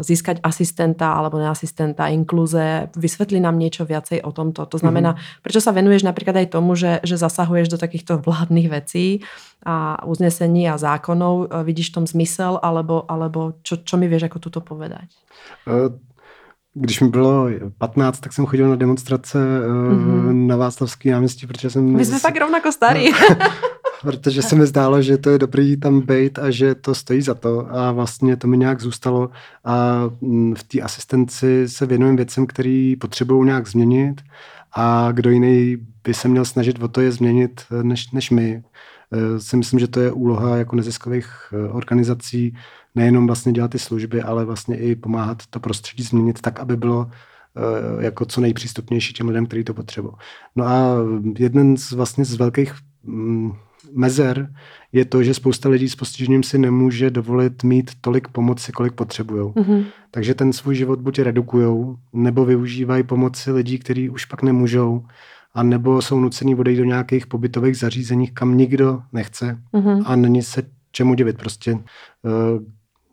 [0.00, 2.88] získať asistenta alebo neasistenta, inkluze.
[2.94, 4.70] Vysvetli nám niečo viacej o tomto.
[4.70, 5.42] To znamená, mm-hmm.
[5.42, 9.26] prečo sa venuješ napríklad aj tomu, že, že zasahuješ do takýchto vládnych vecí
[9.66, 11.50] a uznesení a zákonov.
[11.66, 15.10] Vidíš v tom zmysel, alebo, alebo čo, čo mi vieš ako tuto povedať?
[16.74, 20.46] Když mi bylo 15, tak jsem chodil na demonstrace mm-hmm.
[20.46, 21.84] na Václavský náměstí, protože jsem...
[21.84, 23.12] My jsme fakt rovnako starí.
[24.02, 27.34] protože se mi zdálo, že to je dobrý tam být a že to stojí za
[27.34, 29.30] to a vlastně to mi nějak zůstalo
[29.64, 34.22] a mm, v té asistenci se věnujeme věcem, které potřebují nějak změnit
[34.72, 38.62] a kdo jiný by se měl snažit o to je změnit než, než my.
[39.12, 42.56] E, si myslím, že to je úloha jako neziskových e, organizací
[42.94, 47.10] nejenom vlastně dělat ty služby, ale vlastně i pomáhat to prostředí změnit tak, aby bylo
[48.00, 50.14] jako co nejpřístupnější těm lidem, kteří to potřebují.
[50.56, 50.96] No a
[51.38, 52.74] jeden z vlastně z velkých
[53.04, 53.52] mm,
[53.92, 54.52] mezer
[54.92, 59.42] je to, že spousta lidí s postižením si nemůže dovolit mít tolik pomoci, kolik potřebují.
[59.42, 59.84] Mm-hmm.
[60.10, 65.04] Takže ten svůj život buď redukují, nebo využívají pomoci lidí, kteří už pak nemůžou,
[65.54, 70.02] a nebo jsou nucení odejít do nějakých pobytových zařízení, kam nikdo nechce mm-hmm.
[70.06, 70.62] a není se
[70.92, 71.38] čemu divit.
[71.38, 71.80] Prostě uh,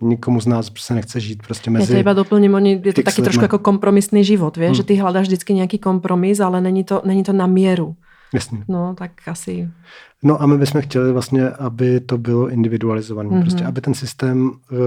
[0.01, 1.93] nikomu z nás se nechce žít prostě mezi...
[1.93, 4.75] Já iba doplním, oni, je to taky trošku jako kompromisný život, víš, hmm.
[4.75, 7.95] že ty hledáš vždycky nějaký kompromis, ale není to, není to na míru.
[8.33, 8.63] Jasně.
[8.67, 9.69] No, tak asi...
[10.23, 13.29] No a my bychom chtěli vlastně, aby to bylo individualizované.
[13.29, 13.41] Mm-hmm.
[13.41, 14.77] Prostě, aby ten systém uh,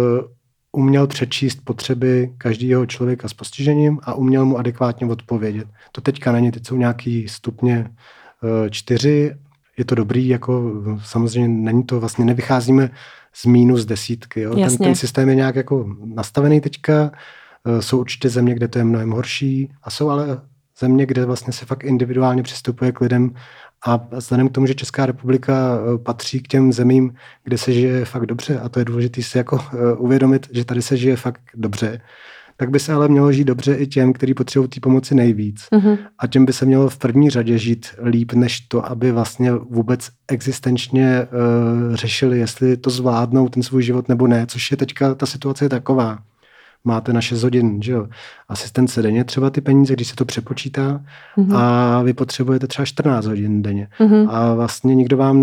[0.72, 5.68] uměl přečíst potřeby každého člověka s postižením a uměl mu adekvátně odpovědět.
[5.92, 7.90] To teďka není, teď jsou nějaký stupně
[8.42, 9.34] uh, čtyři,
[9.78, 10.72] je to dobrý, jako
[11.04, 12.90] samozřejmě není to, vlastně nevycházíme
[13.32, 14.40] z mínus desítky.
[14.40, 14.54] Jo?
[14.54, 17.10] Ten, ten systém je nějak jako nastavený teďka,
[17.64, 20.40] uh, jsou určitě země, kde to je mnohem horší a jsou ale
[20.82, 23.30] země, kde vlastně se fakt individuálně přistupuje k lidem
[23.86, 27.14] a vzhledem k tomu, že Česká republika eh, patří k těm zemím,
[27.44, 30.82] kde se žije fakt dobře, a to je důležité si jako eh, uvědomit, že tady
[30.82, 32.00] se žije fakt dobře,
[32.56, 35.66] tak by se ale mělo žít dobře i těm, kteří potřebují té pomoci nejvíc.
[35.72, 35.98] Mm-hmm.
[36.18, 40.08] A těm by se mělo v první řadě žít líp, než to, aby vlastně vůbec
[40.28, 45.26] existenčně uh, řešili, jestli to zvládnou ten svůj život nebo ne, což je teďka, ta
[45.26, 46.18] situace je taková
[46.84, 48.08] máte na 6 hodin, že jo,
[48.48, 51.00] asistence denně třeba ty peníze, když se to přepočítá
[51.36, 51.56] mm-hmm.
[51.56, 54.28] a vy potřebujete třeba 14 hodin denně mm-hmm.
[54.30, 55.36] a vlastně nikdo vám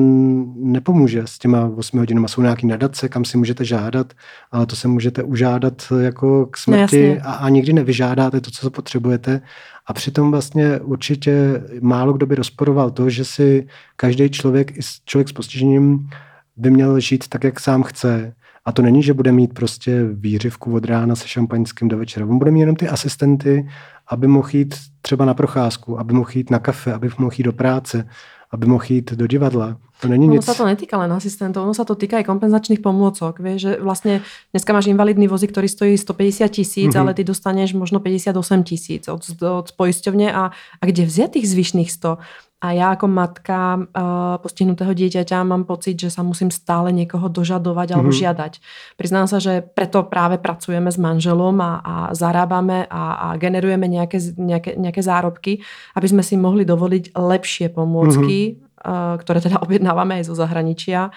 [0.56, 2.28] nepomůže s těma 8 hodinama.
[2.28, 4.14] Jsou nějaký nadace, kam si můžete žádat,
[4.52, 8.70] ale to se můžete užádat jako k smrti no, a, a nikdy nevyžádáte to, co
[8.70, 9.42] potřebujete
[9.88, 15.30] a přitom vlastně určitě málo kdo by rozporoval to, že si každý člověk, i člověk
[15.30, 16.10] s postižením
[16.58, 18.34] by měl žít tak, jak sám chce
[18.66, 22.26] a to není, že bude mít prostě výřivku od rána se šampaňským do večera.
[22.26, 23.70] On bude mít jenom ty asistenty,
[24.08, 27.54] aby mohl jít třeba na procházku, aby mohl jít na kafe, aby mohl jít do
[27.54, 28.08] práce,
[28.52, 29.78] aby mohl jít do divadla.
[30.02, 30.48] To není ono nic.
[30.48, 33.44] sa to netýka len asistentov, ono sa to týka aj kompenzačných pomôcok.
[33.44, 34.24] Vieš, že vlastne
[34.56, 37.02] dneska máš invalidný vozík, ktorý stojí 150 tisíc, mm-hmm.
[37.04, 41.92] ale ty dostaneš možno 58 tisíc od, od poisťovne a, a kde vziať tých zvyšných
[41.92, 42.16] 100?
[42.60, 47.96] A ja ako matka uh, postihnutého dieťaťa mám pocit, že sa musím stále niekoho dožadovať
[47.96, 48.24] alebo mm-hmm.
[48.28, 48.54] žiadať.
[49.00, 54.20] Priznám sa, že preto práve pracujeme s manželom a, a zarábame a, a generujeme nejaké,
[54.36, 55.64] nejaké, nejaké zárobky,
[55.96, 58.84] aby sme si mohli dovoliť lepšie pomôcky, mm-hmm.
[58.84, 61.16] uh, ktoré teda objednávame aj zo zahraničia.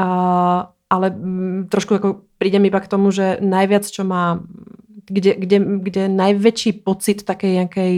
[0.00, 4.40] Uh, ale m, trošku ako prídem iba k tomu, že najviac, čo má,
[5.04, 7.92] kde, kde, kde najväčší pocit takej nejakej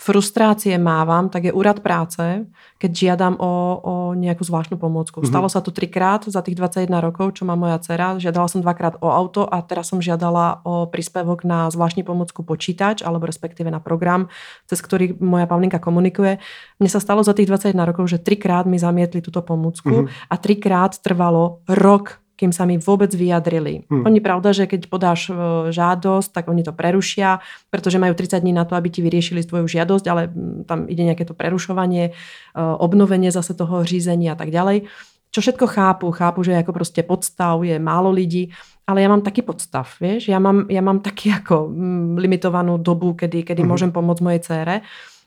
[0.00, 2.48] frustrácie mávam, tak je úrad práce,
[2.80, 3.52] keď žiadam o,
[3.84, 5.20] o nejakú zvláštnu pomôcku.
[5.20, 5.28] Mm-hmm.
[5.28, 8.16] Stalo sa to trikrát za tých 21 rokov, čo má moja dcera.
[8.16, 13.04] Žiadala som dvakrát o auto a teraz som žiadala o príspevok na zvláštnu pomôcku počítač,
[13.04, 14.32] alebo respektíve na program,
[14.64, 16.40] cez ktorý moja Pavlinka komunikuje.
[16.80, 20.32] Mne sa stalo za tých 21 rokov, že trikrát mi zamietli túto pomôcku mm-hmm.
[20.32, 23.84] a trikrát trvalo rok kým sa mi vôbec vyjadrili.
[23.92, 24.08] Hmm.
[24.08, 28.56] Oni pravda, že keď podáš e, žádosť, tak oni to prerušia, pretože majú 30 dní
[28.56, 30.32] na to, aby ti vyriešili tvoju žiadosť, ale
[30.64, 32.12] tam ide nejaké to prerušovanie, e,
[32.56, 34.88] obnovenie zase toho řízení a tak ďalej.
[35.30, 38.48] Čo všetko chápu, chápu, že ako proste podstav je málo lidí,
[38.88, 41.70] ale ja mám taký podstav, vieš, ja mám, ja mám taký ako
[42.18, 43.70] limitovanú dobu, kedy, kedy hmm.
[43.70, 44.74] môžem pomôcť mojej cére.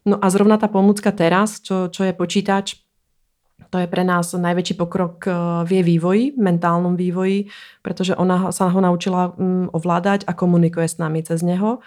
[0.04, 2.83] No a zrovna tá pomôcka teraz, čo, čo je počítač,
[3.70, 5.34] to je pre nás najväčší pokrok eh,
[5.64, 7.52] v jej vývoji, mentálnom vývoji,
[7.86, 11.80] pretože ona sa ho naučila mm, ovládať a komunikuje s nami cez neho.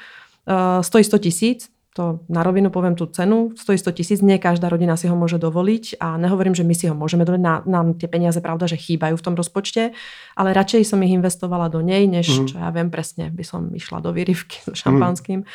[0.46, 1.60] Eh, stojí 100 tisíc,
[1.96, 5.40] to na rovinu poviem tú cenu, stojí 100 tisíc, nie každá rodina si ho môže
[5.40, 8.76] dovoliť a nehovorím, že my si ho môžeme dovoliť, nám, nám tie peniaze pravda, že
[8.76, 9.96] chýbajú v tom rozpočte,
[10.36, 12.46] ale radšej som ich investovala do nej, než mm.
[12.52, 15.40] čo ja viem presne, by som išla do výrivky so šampanským.
[15.40, 15.48] Mm.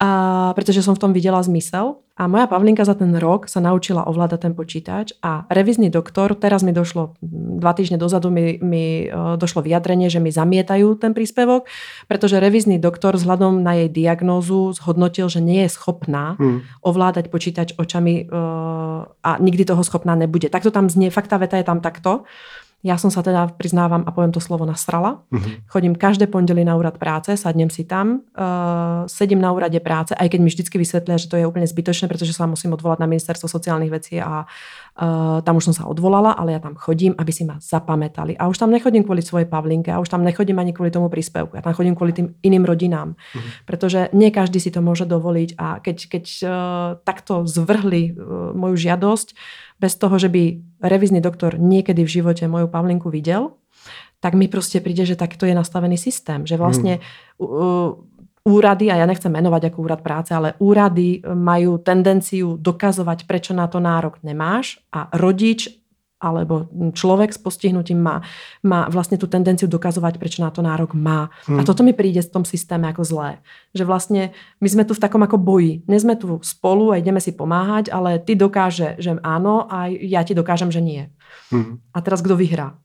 [0.00, 2.00] A, pretože som v tom videla zmysel.
[2.16, 6.60] A moja Pavlinka za ten rok sa naučila ovládať ten počítač a revizný doktor, teraz
[6.60, 7.16] mi došlo,
[7.60, 11.64] dva týždne dozadu mi, mi e, došlo vyjadrenie, že mi zamietajú ten príspevok,
[12.12, 16.84] pretože revizný doktor vzhľadom na jej diagnózu zhodnotil, že nie je schopná hmm.
[16.84, 20.52] ovládať počítač očami uh, a nikdy toho schopná nebude.
[20.52, 22.28] Takto tam znie, fakt tá veta je tam takto.
[22.80, 25.20] Ja som sa teda, priznávam a poviem to slovo, nasrala.
[25.28, 25.52] Uh-huh.
[25.68, 30.32] Chodím každé pondelí na úrad práce, sadnem si tam, uh, sedím na úrade práce, aj
[30.32, 33.52] keď mi vždycky vysvetlia, že to je úplne zbytočné, pretože sa musím odvolať na ministerstvo
[33.52, 34.48] sociálnych vecí a
[34.98, 38.34] uh, tam už som sa odvolala, ale ja tam chodím, aby si ma zapamätali.
[38.40, 41.54] A už tam nechodím kvôli svojej Pavlinke, a už tam nechodím ani kvôli tomu príspevku.
[41.54, 43.14] Ja tam chodím kvôli tým iným rodinám.
[43.14, 43.40] Uh-huh.
[43.68, 46.50] Pretože nie každý si to môže dovoliť a keď, keď uh,
[47.06, 49.36] takto zvrhli uh, moju žiadosť,
[49.80, 53.56] bez toho, že by revizný doktor niekedy v živote moju Pavlinku videl,
[54.20, 56.44] tak mi proste príde, že takto je nastavený systém.
[56.44, 58.09] Že vlastne hmm.
[58.44, 63.68] Úrady, a ja nechcem menovať ako úrad práce, ale úrady majú tendenciu dokazovať, prečo na
[63.68, 65.80] to nárok nemáš a rodič
[66.20, 68.20] alebo človek s postihnutím má,
[68.60, 71.32] má vlastne tú tendenciu dokazovať, prečo na to nárok má.
[71.48, 71.56] Hmm.
[71.56, 73.30] A toto mi príde v tom systéme ako zlé.
[73.72, 74.22] Že vlastne
[74.60, 75.80] my sme tu v takom ako boji.
[75.88, 80.20] Nie sme tu spolu a ideme si pomáhať, ale ty dokáže, že áno a ja
[80.20, 81.08] ti dokážem, že nie.
[81.48, 81.80] Hmm.
[81.96, 82.76] A teraz kdo vyhrá?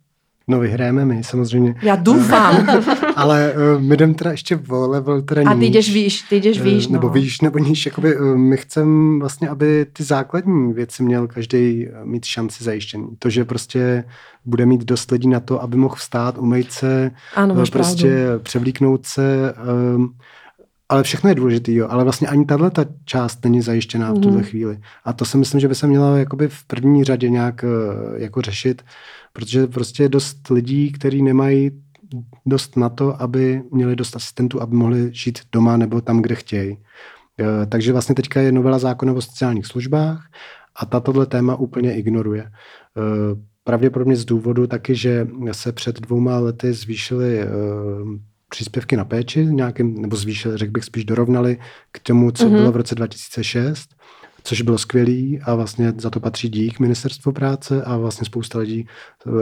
[0.47, 1.75] No vyhrajeme my, samozřejmě.
[1.81, 2.67] Já doufám.
[3.15, 6.61] Ale uh, my jdem teda ještě o level teda A ty jdeš výš, ty jdeš
[6.61, 7.13] výš, uh, Nebo no.
[7.13, 7.85] výš, nebo níž.
[7.85, 13.07] Jakoby, uh, my chceme vlastně, aby ty základní věci měl každý mít šanci zajištěný.
[13.19, 14.03] To, že prostě
[14.45, 18.43] bude mít dost lidí na to, aby mohl vstát, umýt se, ano, uh, prostě pravdu.
[18.43, 19.53] převlíknout se,
[19.95, 20.05] uh,
[20.89, 21.87] ale všechno je důležité, jo.
[21.89, 24.43] ale vlastně ani tahle ta část není zajištěná v tuhle mm.
[24.43, 24.79] chvíli.
[25.03, 27.65] A to si myslím, že by se měla jakoby v první řadě nějak
[28.15, 28.81] jako řešit,
[29.33, 31.71] protože prostě je dost lidí, kteří nemají
[32.45, 36.77] dost na to, aby měli dost asistentů, aby mohli žít doma nebo tam, kde chtějí.
[37.39, 40.29] E, takže vlastně teďka je novela zákona o sociálních službách
[40.75, 42.41] a ta tohle téma úplně ignoruje.
[42.43, 42.51] E,
[43.63, 47.39] pravděpodobně z důvodu taky, že se před dvouma lety zvýšily
[48.55, 51.57] příspěvky na péči, nějakým, nebo zvýšili, řekl bych spíš dorovnali
[51.91, 52.51] k tomu, co mm-hmm.
[52.51, 53.95] bylo v roce 2006
[54.43, 58.87] což bylo skvělý a vlastně za to patří dík ministerstvu práce a vlastně spousta lidí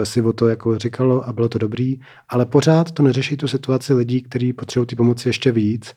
[0.03, 1.99] si o to jako říkalo a bylo to dobrý,
[2.29, 5.95] ale pořád to neřeší tu situaci lidí, kteří potřebují ty pomoci ještě víc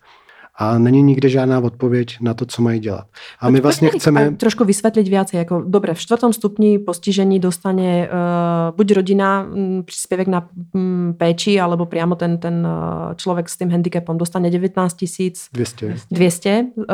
[0.58, 3.06] a není nikde žádná odpověď na to, co mají dělat.
[3.40, 4.30] A my vlastně chceme...
[4.30, 10.28] Trošku vysvětlit víc, jako dobre, v čtvrtom stupni postižení dostane uh, buď rodina um, příspěvek
[10.28, 15.48] na um, péči, alebo priamo ten, ten uh, člověk s tím handicapom dostane 19 tisíc
[15.52, 15.96] 200.
[16.10, 16.84] 200 uh,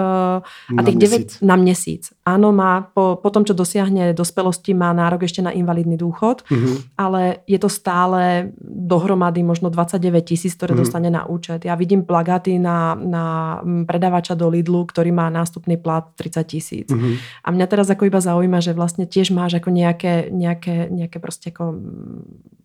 [0.78, 2.10] a těch 9 na měsíc.
[2.26, 6.76] Áno, má po, po tom, čo dosiahne dospelosti, má nárok ešte na invalidný důchod, mm-hmm.
[6.98, 10.82] ale je to stále dohromady možno 29 tisíc, ktoré mm-hmm.
[10.86, 11.66] dostane na účet.
[11.66, 13.24] Ja vidím plagáty na, na
[13.60, 16.88] predavača do Lidlu, ktorý má nástupný plat 30 tisíc.
[16.88, 17.14] Mm-hmm.
[17.44, 21.52] A mňa teraz ako iba zaujíma, že vlastne tiež máš ako nejaké, nejaké, nejaké proste
[21.52, 21.76] ako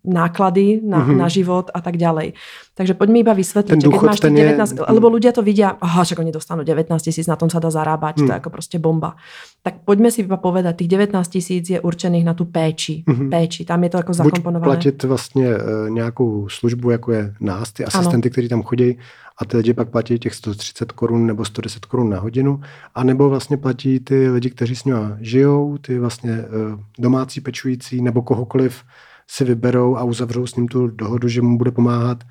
[0.08, 1.18] náklady na, mm-hmm.
[1.20, 2.32] na život a tak ďalej.
[2.72, 4.94] Takže poďme iba vysvetliť, že keď máš 19, je...
[4.94, 8.22] lebo ľudia to vidia, aha, že oni dostanú 19 tisíc, na tom sa dá zarábať,
[8.22, 8.26] mm.
[8.26, 9.18] to je ako proste bomba.
[9.60, 13.04] Tak poďme si iba povedať, tých 19 tisíc je určených na tú péči.
[13.04, 13.28] Mm-hmm.
[13.28, 13.62] péči.
[13.68, 14.76] Tam je to ako zakomponované.
[14.76, 18.98] Buď platit vlastně uh, nějakou službu, jako je nás, ty asistenty, kteří tam chodí,
[19.38, 22.60] a ty lidi pak platí těch 130 korun nebo 110 korun na hodinu,
[22.94, 28.02] a nebo vlastně platí ty lidi, kteří s nimi žijou, ty vlastně uh, domácí pečující
[28.02, 28.82] nebo kohokoliv
[29.30, 32.24] si vyberou a uzavřou s ním tu dohodu, že mu bude pomáhat,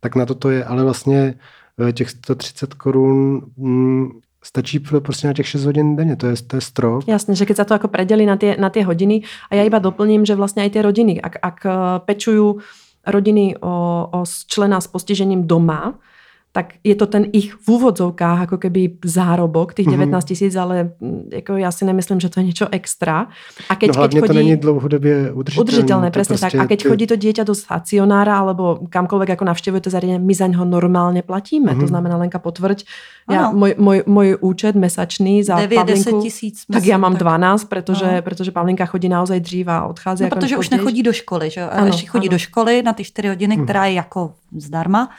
[0.00, 0.64] tak na to to je.
[0.64, 1.34] Ale vlastně
[1.76, 4.08] uh, těch 130 korun mm,
[4.44, 7.04] stačí prostě na těch 6 hodin denně, to je, to je strop.
[7.06, 9.78] Jasně, že keď sa to jako predelí na tie, na tie hodiny a ja iba
[9.78, 11.58] doplním, že vlastně aj tie rodiny, ak, ak
[12.04, 12.60] pečujú
[13.06, 15.94] rodiny o, o člena s postižením doma,
[16.54, 20.22] tak je to ten ich v úvodzovkách ako keby zárobok, tých 19 mhm.
[20.22, 23.26] tisíc, ale mm, jako já si nemyslím, že to je něco extra.
[23.68, 25.60] A keď, no hlavně keď chodí, to není dlouhodobě udržitelné.
[25.60, 26.64] Udržitelné, presne prostě tak.
[26.64, 26.88] A keď ty...
[26.88, 31.22] chodí to dieťa do stacionára alebo kamkoľvek ako navštevuje to zariadenie, my za něho normálně
[31.22, 31.72] platíme.
[31.72, 31.82] Mm-hmm.
[31.82, 31.88] To mhm.
[31.88, 32.84] znamená, Lenka potvrď,
[33.30, 36.62] já, můj, můj, můj účet mesačný za 9, Pavlinku, tisíc.
[36.72, 37.20] Tak já mám tak.
[37.20, 38.22] 12, protože, no.
[38.22, 40.22] protože Pavlinka chodí naozaj dřív a odchází.
[40.22, 41.62] No, jako protože už nechodí do školy, že?
[41.62, 42.34] Ano, ještě chodí ano.
[42.34, 43.64] do školy na ty 4 hodiny, hmm.
[43.64, 45.10] která je jako zdarma.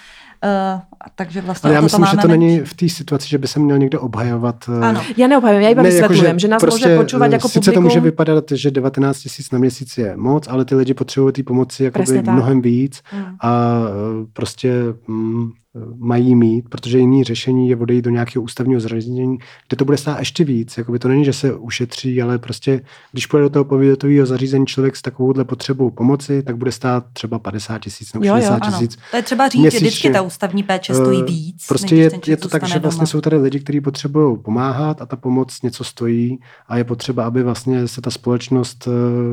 [0.45, 0.81] Uh,
[1.15, 3.77] takže vlastně Ale já myslím, že to není v té situaci, že by se měl
[3.77, 4.69] někdo obhajovat.
[4.81, 5.01] Eh, ano.
[5.17, 7.59] Já neobhajujem, já iba ne, vysvětlujem, jako, že, že nás prostě, může počúvat jako sice
[7.59, 7.73] publikum.
[7.73, 11.43] to může vypadat, že 19 tisíc na měsíc je moc, ale ty lidi potřebují té
[11.43, 13.25] pomoci jakoby mnohem víc hmm.
[13.41, 14.73] a eh, prostě
[15.07, 15.51] mm,
[15.97, 20.19] mají mít, protože jiný řešení je odejít do nějakého ústavního zařízení, kde to bude stát
[20.19, 20.77] ještě víc.
[20.77, 24.95] Jakoby to není, že se ušetří, ale prostě, když půjde do toho pobytového zařízení člověk
[24.95, 28.97] s takovouhle potřebou pomoci, tak bude stát třeba 50 tisíc nebo 60 tisíc.
[29.11, 29.79] To je třeba říct, měsíčně.
[29.79, 31.65] že vždycky ta ústavní péče stojí eh, víc.
[31.67, 33.07] Prostě je, je to tak, že vlastně doma.
[33.07, 37.43] jsou tady lidi, kteří potřebují pomáhat a ta pomoc něco stojí a je potřeba, aby
[37.43, 38.91] vlastně se ta společnost eh,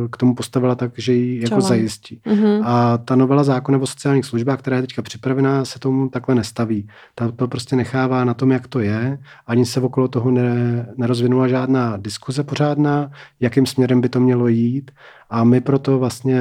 [0.08, 2.20] k tomu postavila tak, že ji jako zajistí.
[2.26, 2.62] Mm-hmm.
[2.64, 6.40] A ta novela zákona o sociálních službách, která je teďka připravená, se tomu takhle takhle
[6.40, 6.88] nestaví.
[7.14, 9.18] Ta to prostě nechává na tom, jak to je.
[9.46, 13.10] Ani se okolo toho ne, nerozvinula žádná diskuze pořádná,
[13.40, 14.90] jakým směrem by to mělo jít.
[15.30, 16.40] A my proto vlastně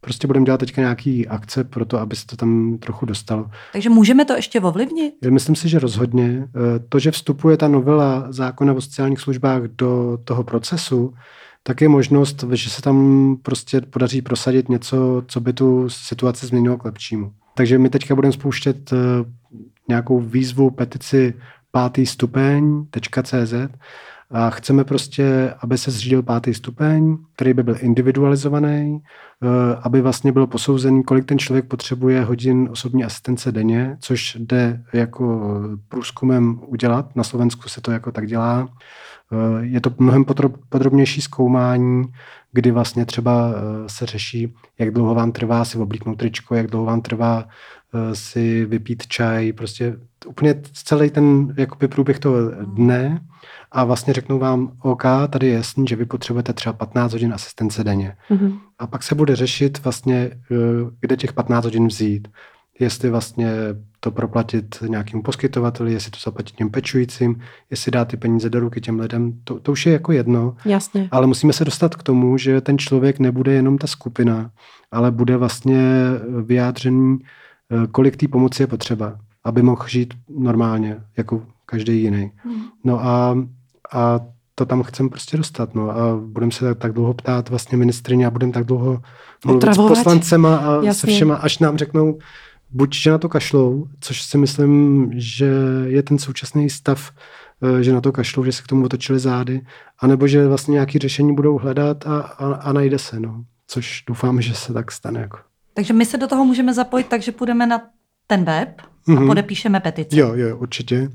[0.00, 3.50] prostě budeme dělat teďka nějaký akce pro to, aby se to tam trochu dostalo.
[3.72, 5.14] Takže můžeme to ještě ovlivnit?
[5.30, 6.44] Myslím si, že rozhodně.
[6.44, 11.14] Eh, to, že vstupuje ta novela zákona o sociálních službách do toho procesu,
[11.62, 16.76] tak je možnost, že se tam prostě podaří prosadit něco, co by tu situaci změnilo
[16.76, 17.32] k lepšímu.
[17.56, 18.96] Takže my teďka budeme spouštět eh,
[19.88, 21.34] nějakou výzvu, petici
[21.70, 23.54] pátý stupeň.cz
[24.30, 28.98] a chceme prostě, aby se zřídil pátý stupeň, který by byl individualizovaný,
[29.42, 29.46] eh,
[29.82, 35.52] aby vlastně byl posouzený, kolik ten člověk potřebuje hodin osobní asistence denně, což jde jako
[35.88, 37.16] průzkumem udělat.
[37.16, 38.68] Na Slovensku se to jako tak dělá.
[39.32, 40.24] Eh, je to mnohem
[40.68, 42.04] podrobnější zkoumání,
[42.52, 46.86] kdy vlastně třeba eh, se řeší, jak dlouho vám trvá si oblíknout tričko, jak dlouho
[46.86, 47.44] vám trvá
[48.12, 49.96] si vypít čaj, prostě
[50.26, 53.20] úplně celý ten jakoby průběh toho dne
[53.72, 57.84] a vlastně řeknou vám, OK, tady je jasný, že vy potřebujete třeba 15 hodin asistence
[57.84, 58.16] denně.
[58.30, 58.58] Mm-hmm.
[58.78, 60.56] A pak se bude řešit vlastně, eh,
[61.00, 62.28] kde těch 15 hodin vzít.
[62.80, 63.52] Jestli vlastně
[64.00, 68.80] to proplatit nějakým poskytovateli, jestli to zaplatit těm pečujícím, jestli dát ty peníze do ruky
[68.80, 70.56] těm lidem, to, to už je jako jedno.
[70.64, 71.08] Jasně.
[71.10, 74.50] Ale musíme se dostat k tomu, že ten člověk nebude jenom ta skupina,
[74.92, 75.82] ale bude vlastně
[76.44, 77.18] vyjádřený,
[77.70, 82.32] eh, kolik té pomoci je potřeba, aby mohl žít normálně, jako každý jiný.
[82.36, 82.62] Hmm.
[82.84, 83.36] No a
[83.92, 84.20] a
[84.54, 85.74] to tam chcem prostě dostat.
[85.74, 85.90] No.
[85.90, 89.02] A budeme se tak, tak dlouho ptát vlastně ministrině a budeme tak dlouho
[89.44, 89.96] mluvit Otravovat.
[89.96, 90.94] s poslancema a Jasně.
[90.94, 92.18] se všema, až nám řeknou,
[92.74, 95.50] buď, že na to kašlou, což si myslím, že
[95.84, 97.10] je ten současný stav,
[97.62, 99.60] eh, že na to kašlou, že se k tomu otočili zády,
[99.98, 103.44] anebo že vlastně nějaké řešení budou hledat a, a, a najde se, no.
[103.66, 105.20] Což doufám, že se tak stane.
[105.20, 105.38] Jako.
[105.74, 107.80] Takže my se do toho můžeme zapojit, takže půjdeme na
[108.26, 109.26] ten web a mm-hmm.
[109.26, 110.18] podepíšeme petici.
[110.18, 111.10] Jo, jo, určitě.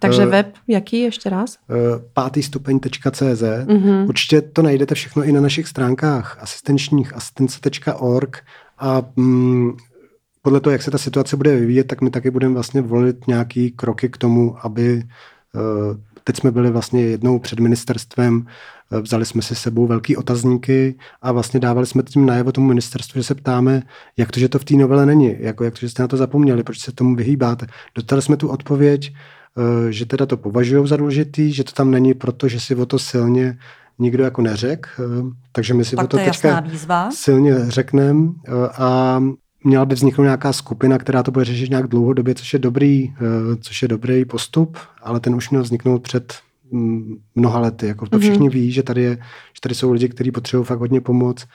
[0.00, 1.56] Takže uh, web, jaký ještě raz?
[1.68, 1.76] Uh,
[2.12, 3.42] pátýstupeň.cz.
[3.42, 4.08] Mm-hmm.
[4.08, 8.44] Určitě to najdete všechno i na našich stránkách asistenčních asistence.org
[8.78, 9.76] a mm,
[10.44, 13.70] podle toho, jak se ta situace bude vyvíjet, tak my taky budeme vlastně volit nějaký
[13.70, 15.02] kroky k tomu, aby
[15.54, 18.46] uh, teď jsme byli vlastně jednou před ministerstvem
[19.00, 23.24] Vzali jsme si sebou velký otazníky a vlastně dávali jsme tím najevo tomu ministerstvu, že
[23.24, 23.82] se ptáme,
[24.16, 26.16] jak to, že to v té novele není, jako jak to, že jste na to
[26.16, 27.66] zapomněli, proč se tomu vyhýbáte.
[27.94, 29.14] Dostali jsme tu odpověď,
[29.58, 32.86] eh, že teda to považují za důležitý, že to tam není proto, že si o
[32.86, 33.58] to silně
[33.98, 35.02] nikdo jako neřek, eh,
[35.52, 37.10] takže my si tak o to, to teďka výzva.
[37.10, 39.20] silně řekneme eh, a
[39.64, 43.14] měla by vzniknout nějaká skupina, která to bude řešit nějak dlouhodobě, což je dobrý,
[43.60, 46.34] což je dobrý postup, ale ten už měl vzniknout před
[47.34, 47.86] mnoha lety.
[47.86, 48.22] Jako to mhm.
[48.22, 49.16] všichni ví, že tady, je,
[49.54, 51.46] že tady jsou lidi, kteří potřebují fakt hodně pomoc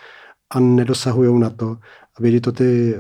[0.50, 1.78] a nedosahují na to.
[2.18, 3.00] A vědí to ty eh,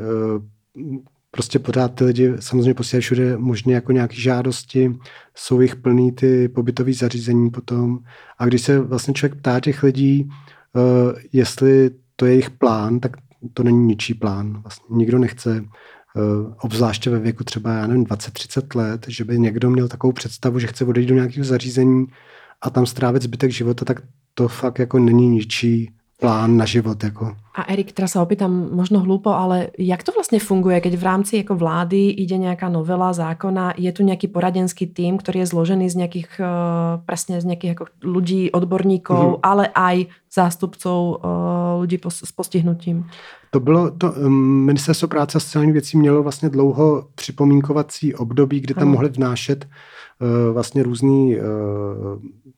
[1.31, 4.95] prostě pořád ty lidi samozřejmě posílají všude možné jako nějaké žádosti,
[5.35, 7.99] jsou jich plný ty pobytové zařízení potom.
[8.37, 10.29] A když se vlastně člověk ptá těch lidí,
[10.73, 13.17] uh, jestli to je jejich plán, tak
[13.53, 14.61] to není ničí plán.
[14.61, 15.65] Vlastně nikdo nechce
[16.17, 20.59] Eh, obzvláště ve věku třeba, já nevím, 20-30 let, že by někdo měl takovou představu,
[20.59, 22.05] že chce odejít do nějakého zařízení
[22.61, 24.01] a tam strávit zbytek života, tak
[24.33, 27.03] to fakt jako není ničí plán na život.
[27.03, 27.35] Jako.
[27.55, 31.33] A Erik, teraz sa opýtam možno hlúpo, ale jak to vlastne funguje, keď v rámci
[31.37, 35.95] jako vlády ide nejaká novela zákona, je tu nejaký poradenský tým, ktorý je zložený z
[35.95, 39.43] nejakých, uh, presne z nejakých jako ľudí, odborníkov, mm-hmm.
[39.43, 41.19] ale aj zástupcov uh,
[41.83, 43.07] ľudí pos- s postihnutím?
[43.51, 48.73] To bylo, to um, ministerstvo práce a sociálních věcí mělo vlastně dlouho připomínkovací období, kdy
[48.73, 48.91] tam ano.
[48.91, 49.71] mohli vnášet uh,
[50.53, 51.43] vlastně různý uh,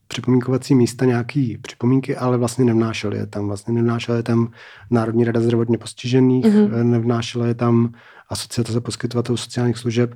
[0.07, 3.47] připomínkovací místa nějaký připomínky, ale vlastně nevnášeli je tam.
[3.47, 4.51] Vlastně nevnášela je tam
[4.89, 6.83] Národní rada zdravotně postižených, mm-hmm.
[6.83, 7.93] nevnášela je tam
[8.29, 10.15] asociace poskytovatelů sociálních služeb,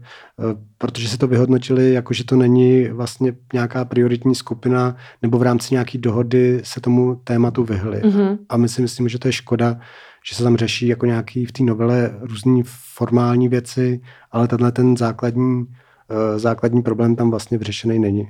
[0.78, 5.74] protože se to vyhodnotili, jako že to není vlastně nějaká prioritní skupina, nebo v rámci
[5.74, 8.02] nějaké dohody se tomu tématu vyhli.
[8.02, 8.38] Mm-hmm.
[8.50, 9.80] A my si myslím, že to je škoda,
[10.30, 14.98] že se tam řeší jako nějaký v té novele různý formální věci, ale tenhle ten
[14.98, 15.84] základní, eh,
[16.38, 18.28] základní problém tam vlastně vyřešený není.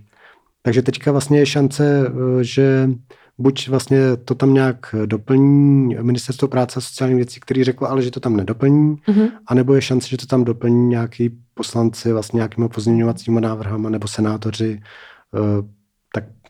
[0.66, 2.90] Takže teďka vlastně je šance, eh, že
[3.38, 8.12] buď vlastně to tam nějak doplní ministerstvo práce a sociálních věcí, který řekl, ale že
[8.12, 9.30] to tam nedoplní, mm-hmm.
[9.48, 14.82] anebo je šance, že to tam doplní nějaký poslanci vlastně nějakými pozměňovacími návrhama nebo senátoři,
[14.82, 15.40] eh,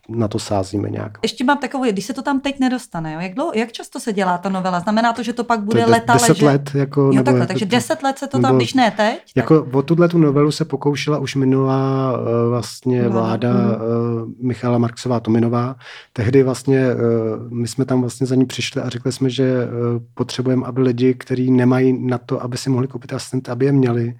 [0.10, 1.18] na to sázíme nějak.
[1.22, 4.14] Ještě mám takový, když se to tam teď nedostane, jo, jak, dlouho, jak často se
[4.14, 4.80] dělá ta novela?
[4.80, 6.46] Znamená to, že to pak bude to leta deset ležet?
[6.46, 6.72] let.
[6.74, 9.22] Jako, jo, nebo takhle, jako, takže deset let se to tam, když ne teď?
[9.36, 9.76] Jako tak...
[9.76, 15.20] o tuhle tu novelu se pokoušela už minulá uh, vlastně vláda, vláda uh, Michala Marksová
[15.20, 15.76] Tominová.
[16.14, 20.04] Tehdy vlastně uh, my jsme tam vlastně za ní přišli a řekli jsme, že uh,
[20.14, 24.14] potřebujeme, aby lidi, kteří nemají na to, aby si mohli koupit asistent, aby je měli.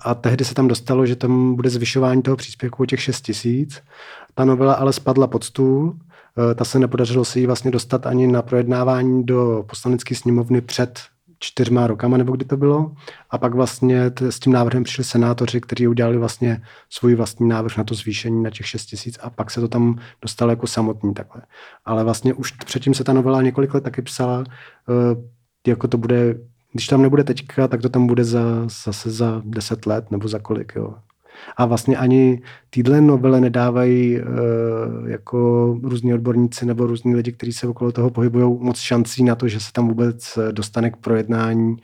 [0.00, 3.82] A tehdy se tam dostalo, že tam bude zvyšování toho příspěvku o těch 6 tisíc
[4.36, 5.96] ta novela ale spadla pod stůl.
[6.50, 11.00] Eh, ta se nepodařilo se jí vlastně dostat ani na projednávání do poslanecké sněmovny před
[11.38, 12.92] čtyřma rokama, nebo kdy to bylo.
[13.30, 17.84] A pak vlastně s tím návrhem přišli senátoři, kteří udělali vlastně svůj vlastní návrh na
[17.84, 21.42] to zvýšení na těch 6 tisíc a pak se to tam dostalo jako samotný takhle.
[21.84, 24.44] Ale vlastně už předtím se ta novela několik let taky psala, uh,
[25.66, 26.38] jako to bude,
[26.72, 30.38] když tam nebude teďka, tak to tam bude za, zase za 10 let nebo za
[30.38, 30.94] kolik, jo.
[31.56, 34.26] A vlastně ani týdle novele nedávají uh,
[35.08, 39.48] jako různí odborníci nebo různí lidi, kteří se okolo toho pohybují, moc šancí na to,
[39.48, 41.76] že se tam vůbec dostane k projednání.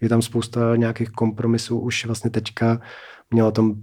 [0.00, 1.78] Je tam spousta nějakých kompromisů.
[1.78, 2.80] Už vlastně teďka
[3.30, 3.74] mělo tom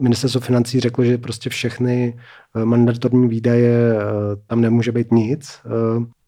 [0.00, 2.16] ministerstvo financí řeklo, že prostě všechny
[2.56, 4.00] eh, mandatorní výdaje eh,
[4.46, 5.60] tam nemůže být nic.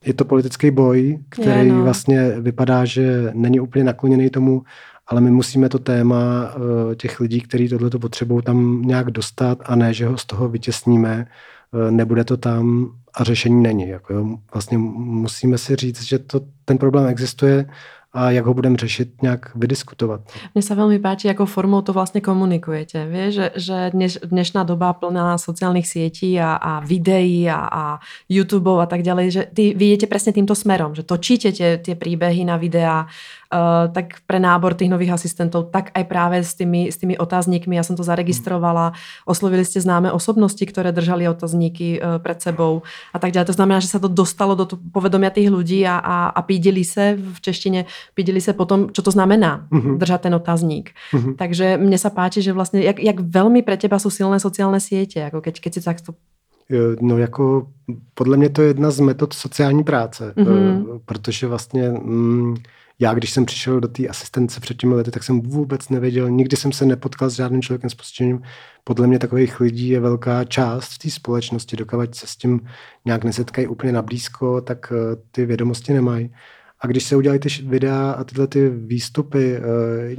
[0.05, 1.82] Je to politický boj, který je, no.
[1.82, 4.62] vlastně vypadá, že není úplně nakloněný tomu,
[5.11, 9.76] ale my musíme to téma uh, těch lidí, kteří tohle potřebují, tam nějak dostat a
[9.76, 11.26] ne, že ho z toho vytěsníme,
[11.72, 13.88] uh, nebude to tam a řešení není.
[13.88, 14.36] Jako jo.
[14.54, 17.66] Vlastně musíme si říct, že to, ten problém existuje
[18.12, 20.20] a jak ho budeme řešit, nějak vydiskutovat.
[20.54, 23.06] Mně se velmi páči, jakou formou to vlastně komunikujete.
[23.06, 27.98] Víš, že, že dneš, dnešná doba plná sociálních sítí a, a videí a, a
[28.28, 32.44] YouTube a tak dále, že ty, vy jdete přesně tímto smerom, že točíte ty příběhy
[32.44, 33.06] na videa,
[33.51, 37.74] Uh, tak pre nábor tých nových asistentov, tak aj práve s tými, s tými otáznikmi,
[37.74, 38.94] ja som to zaregistrovala,
[39.26, 43.51] oslovili ste známe osobnosti, ktoré držali otázníky uh, pred sebou a tak ďalej.
[43.51, 47.18] To znamená, že sa to dostalo do povedomia tých ľudí a, a, a pídili se
[47.18, 49.98] v češtine pídili se potom, čo to znamená uh-huh.
[49.98, 50.94] držať ten otazník.
[51.11, 51.34] Uh-huh.
[51.34, 55.18] Takže mne sa páči, že vlastně, jak, jak veľmi pre teba sú silné sociálne siete,
[55.20, 56.14] jako keď, keď si takto
[57.01, 57.66] No jako
[58.14, 61.01] podle mě to je jedna z metod sociální práce, mm-hmm.
[61.05, 62.57] protože vlastně mm,
[63.01, 66.57] já, když jsem přišel do té asistence před těmi lety, tak jsem vůbec nevěděl, nikdy
[66.57, 68.42] jsem se nepotkal s žádným člověkem s postižením.
[68.84, 72.61] Podle mě takových lidí je velká část v té společnosti, dokud se s tím
[73.05, 76.30] nějak nesetkají úplně na blízko, tak uh, ty vědomosti nemají.
[76.80, 79.61] A když se udělají ty videa a tyhle ty výstupy e,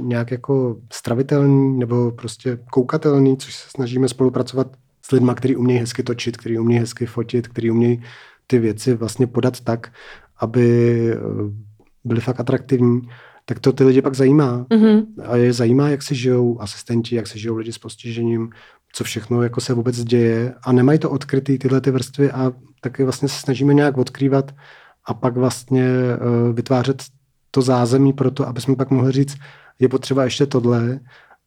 [0.00, 6.02] nějak jako stravitelný nebo prostě koukatelný, což se snažíme spolupracovat s lidmi, kteří umějí hezky
[6.02, 8.02] točit, kteří umějí hezky fotit, kteří umějí
[8.46, 9.92] ty věci vlastně podat tak,
[10.38, 11.16] aby e,
[12.04, 13.00] byly fakt atraktivní,
[13.44, 14.66] tak to ty lidi pak zajímá.
[14.70, 15.06] Mm-hmm.
[15.24, 18.50] A je zajímá, jak si žijou asistenti, jak si žijou lidi s postižením,
[18.92, 23.04] co všechno jako se vůbec děje a nemají to odkrytý tyhle ty vrstvy a taky
[23.04, 24.54] vlastně se snažíme nějak odkrývat
[25.04, 27.02] a pak vlastně uh, vytvářet
[27.50, 29.36] to zázemí pro to, aby jsme pak mohli říct,
[29.78, 31.00] je potřeba ještě tohle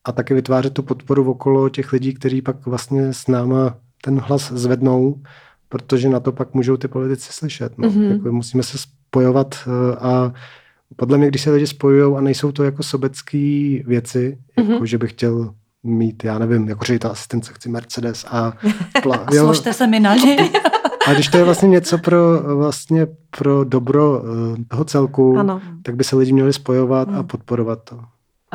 [0.04, 4.52] a taky vytvářet tu podporu okolo těch lidí, kteří pak vlastně s náma ten hlas
[4.52, 5.22] zvednou,
[5.70, 7.78] protože na to pak můžou ty politici slyšet.
[7.78, 7.90] No.
[7.90, 8.12] Mm-hmm.
[8.12, 8.78] Jako musíme se
[9.16, 9.74] spojovat uh,
[10.08, 10.34] a
[10.96, 14.72] podle mě, když se lidi spojují a nejsou to jako sobecké věci, mm-hmm.
[14.72, 15.54] jako že bych chtěl
[15.84, 18.54] mít, já nevím, jako ředitel asistence, chci Mercedes a...
[19.04, 20.38] Pla, a složte se mi na ně.
[21.08, 23.08] A když to je vlastně něco pro, vlastně
[23.38, 25.62] pro dobro eh, toho celku, ano.
[25.84, 27.18] tak by se lidi měli spojovat hmm.
[27.18, 28.00] a podporovat to.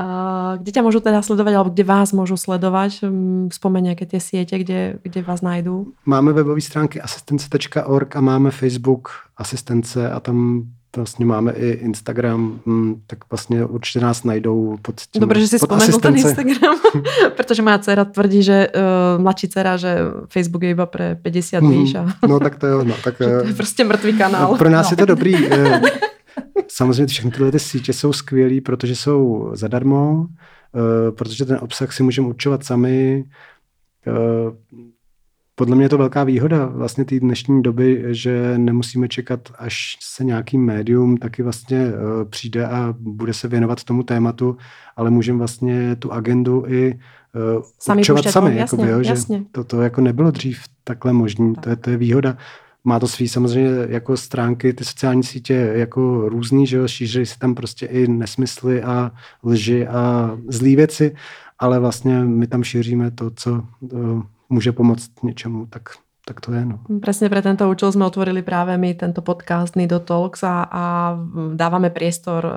[0.00, 2.92] A kde tě můžu teda sledovat, alebo kde vás můžu sledovat?
[3.02, 5.86] Hm, vzpomeň nějaké ty sítě, kde, kde vás najdu.
[6.06, 10.62] Máme webové stránky asistence.org a máme Facebook asistence a tam
[10.96, 15.58] vlastně máme i Instagram, hm, tak vlastně určitě nás najdou pod tím, Dobře, že si
[15.58, 16.78] vzpomenul ten Instagram,
[17.36, 18.68] protože má dcera tvrdí, že
[19.16, 19.98] uh, mladší dcera, že
[20.28, 21.94] Facebook je iba pro 50 mm, víš.
[21.94, 22.06] A...
[22.28, 24.56] No tak to jo, no, tak, to je eh, prostě mrtvý kanál.
[24.56, 24.92] Pro nás no.
[24.92, 25.34] je to dobrý.
[26.70, 30.26] Eh, samozřejmě všechny tyhle ty sítě jsou skvělý, protože jsou zadarmo,
[31.16, 33.24] protože ten obsah si můžeme určovat sami,
[35.60, 40.24] podle mě je to velká výhoda vlastně té dnešní doby, že nemusíme čekat, až se
[40.24, 44.56] nějaký médium taky vlastně uh, přijde a bude se věnovat tomu tématu,
[44.96, 48.56] ale můžeme vlastně tu agendu i uh, sami určovat sami.
[48.56, 49.38] Jasně, jakoby, jo, jasně.
[49.38, 51.52] Že to, to jako nebylo dřív takhle možné.
[51.60, 52.36] To, je, to je výhoda.
[52.84, 57.38] Má to svý samozřejmě jako stránky, ty sociální sítě jako různý, že jo, šíří se
[57.38, 59.10] tam prostě i nesmysly a
[59.44, 61.14] lži a zlý věci,
[61.58, 65.82] ale vlastně my tam šíříme to, co uh, může pomoct něčemu, tak
[66.30, 66.62] tak to je.
[66.62, 66.78] No.
[67.02, 70.84] Presne pre tento účel sme otvorili práve my tento podcast Nido Talks a, a
[71.58, 72.54] dávame priestor uh,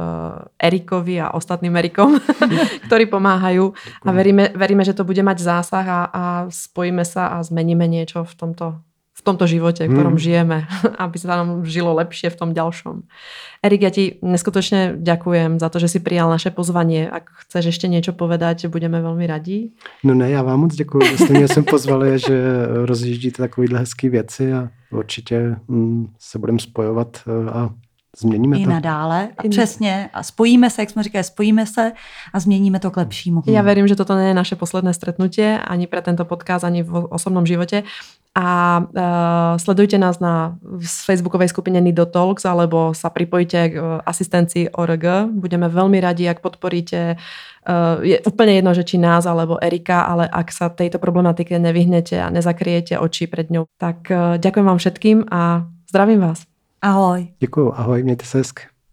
[0.61, 2.21] Erikovi a ostatným Erikom,
[2.85, 3.73] ktorí pomáhajú
[4.05, 8.21] a veríme, veríme, že to bude mať zásah a, a spojíme sa a zmeníme niečo
[8.27, 8.65] v tomto
[9.23, 10.19] v tomto životě, v ktorom hmm.
[10.19, 10.67] žijeme,
[10.99, 13.07] aby se nám žilo lepšie v tom ďalšom.
[13.63, 17.07] Erik, ja ti neskutočne ďakujem za to, že si prijal naše pozvanie.
[17.07, 19.71] Ak chceš ještě něco povedať, budeme velmi radí.
[20.03, 24.09] No ne, já vám moc děkuji, že jste mě sem pozvali, že rozjíždíte takovýhle hezký
[24.09, 27.69] věci a určitě mm, se budeme spojovat eh, a
[28.19, 28.69] změníme I to.
[28.69, 29.29] nadále.
[29.37, 30.09] A přesně.
[30.13, 31.91] A spojíme se, jak jsme říkali, spojíme se
[32.33, 33.43] a změníme to k lepšímu.
[33.47, 37.07] Já verím, že toto nie je naše posledné stretnutie ani pre tento podcast, ani v
[37.09, 37.83] osobnom živote
[38.33, 44.73] a uh, sledujte nás na facebookovej skupine Nido Talks alebo sa pripojte k uh, asistencii
[44.73, 45.29] ORG.
[45.37, 50.25] Budeme veľmi radi, ak podporíte uh, je úplne jedno, že či nás alebo Erika, ale
[50.25, 55.17] ak sa tejto problematike nevyhnete a nezakriete oči pred ňou, tak uh, ďakujem vám všetkým
[55.29, 56.52] a zdravím vás.
[56.83, 57.27] Ahoj.
[57.39, 58.63] Děkuju, ahoj, mějte se hezky.